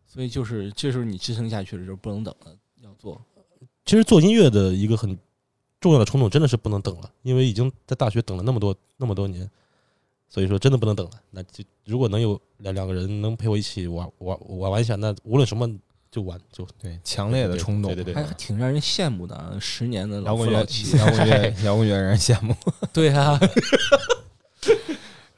[0.06, 3.20] 所以就是这时候你支撑下去的时候不能等了，要做。
[3.88, 5.18] 其实做音乐的一个很
[5.80, 9.50] 重要的冲动，真的是不能等了，因为已经在大学等了那么多那么多年，
[10.28, 11.12] 所以说真的不能等了。
[11.30, 15.66] 那就如果能有两两个人能陪我一起玩玩玩玩一下，那无论什么
[16.10, 19.56] 就玩就对，强烈的冲动，对对对还还挺让人羡慕的啊！
[19.58, 22.54] 十年的老摇滚乐夫老妻，，摇滚乐，摇滚乐让人羡慕。
[22.92, 23.40] 对啊，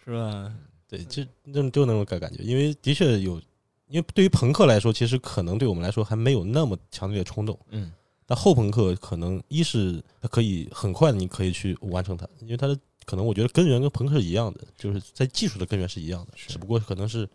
[0.04, 0.52] 是吧？
[0.88, 1.22] 对，就
[1.52, 3.40] 就就那种感感觉，因为的确有，
[3.86, 7.56] 因为对于朋克来说，其实可能对我们来说还没有那么强烈的冲动。
[7.68, 7.92] 嗯，
[8.30, 17.28] 但后朋克可能一是它可以很快的，你可以去完成它，因为它的可能我觉得根源跟朋克是一样的，就是在技术的根源是一样的，只不过可能是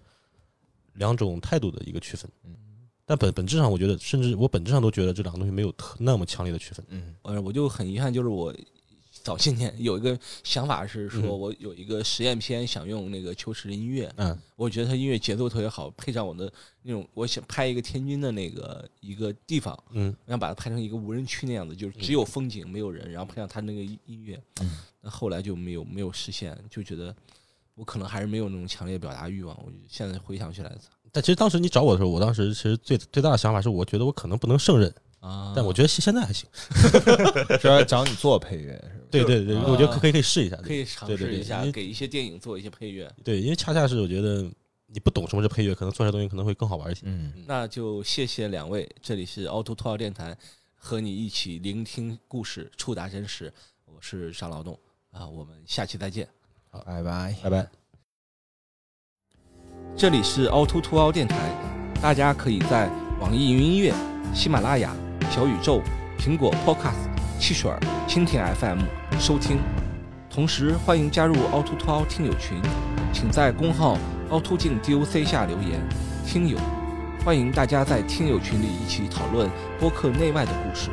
[0.93, 2.31] 两种态度的一个区分。
[2.45, 2.55] 嗯，
[3.05, 6.85] 但本本质上，我觉得甚至我本质上都觉得这两个东西没有特那么强烈的区分。
[6.87, 8.55] 嗯呃，我就很遗憾，就是我
[9.25, 16.53] 早些年有一个想法是说，嗯我有一个实验片想用那个秋实的音乐，嗯我觉得他音乐节奏特别好，配上我的
[16.83, 27.15] 那种，我想拍一个天津的那个一个地方，嗯我想把它拍成一个无人区那样子，就是只有风景没有人，然后配上他那个音音乐，嗯那后来就没有没有实现，就觉得
[27.73, 29.57] 我可能还是没有那种强烈表达欲望。
[29.65, 30.71] 我现在回想起来
[31.11, 36.47] 但其实当时你找我的时候，我当时其实最最大的想法是，我觉得我可能不能胜任，啊，但我觉得现现在还行。
[37.59, 38.79] 是要找你做配乐
[39.11, 40.55] 对对对，啊我觉得可可以可以试一下。
[40.57, 43.11] 可以尝试一下给一些电影做一些配乐。
[43.23, 44.49] 对，因为恰恰是我觉得
[44.87, 47.01] 你不懂什么是配乐，可能做出来东西可能会更好玩一些。
[47.05, 50.37] 嗯，那就谢谢两位，这里是凹凸凸号电台，
[50.75, 53.51] 和你一起聆听故事，触达真实。
[53.85, 54.77] 我是张劳动
[55.11, 56.27] 啊，我们下期再见。
[56.69, 57.35] 好拜拜。
[57.43, 57.67] 拜拜。
[59.97, 61.37] 这里是凹凸凸凹电台，
[62.01, 62.89] 大家可以在
[63.21, 63.93] 网易云音乐、
[64.33, 64.93] 喜马拉雅、
[65.31, 65.81] 小宇宙、
[66.19, 67.71] 苹果 Podcast、汽水、
[68.07, 68.79] 蜻蜓 FM
[69.19, 69.59] 收听。
[70.29, 72.57] 同时，欢迎加入凹凸凸凹听友群，
[73.13, 73.97] 请在公号
[74.29, 75.79] 凹凸镜 DOC 下留言。
[76.25, 76.57] 听友，
[77.23, 80.89] 欢迎大家在听友群里一起讨论播客内外的故事。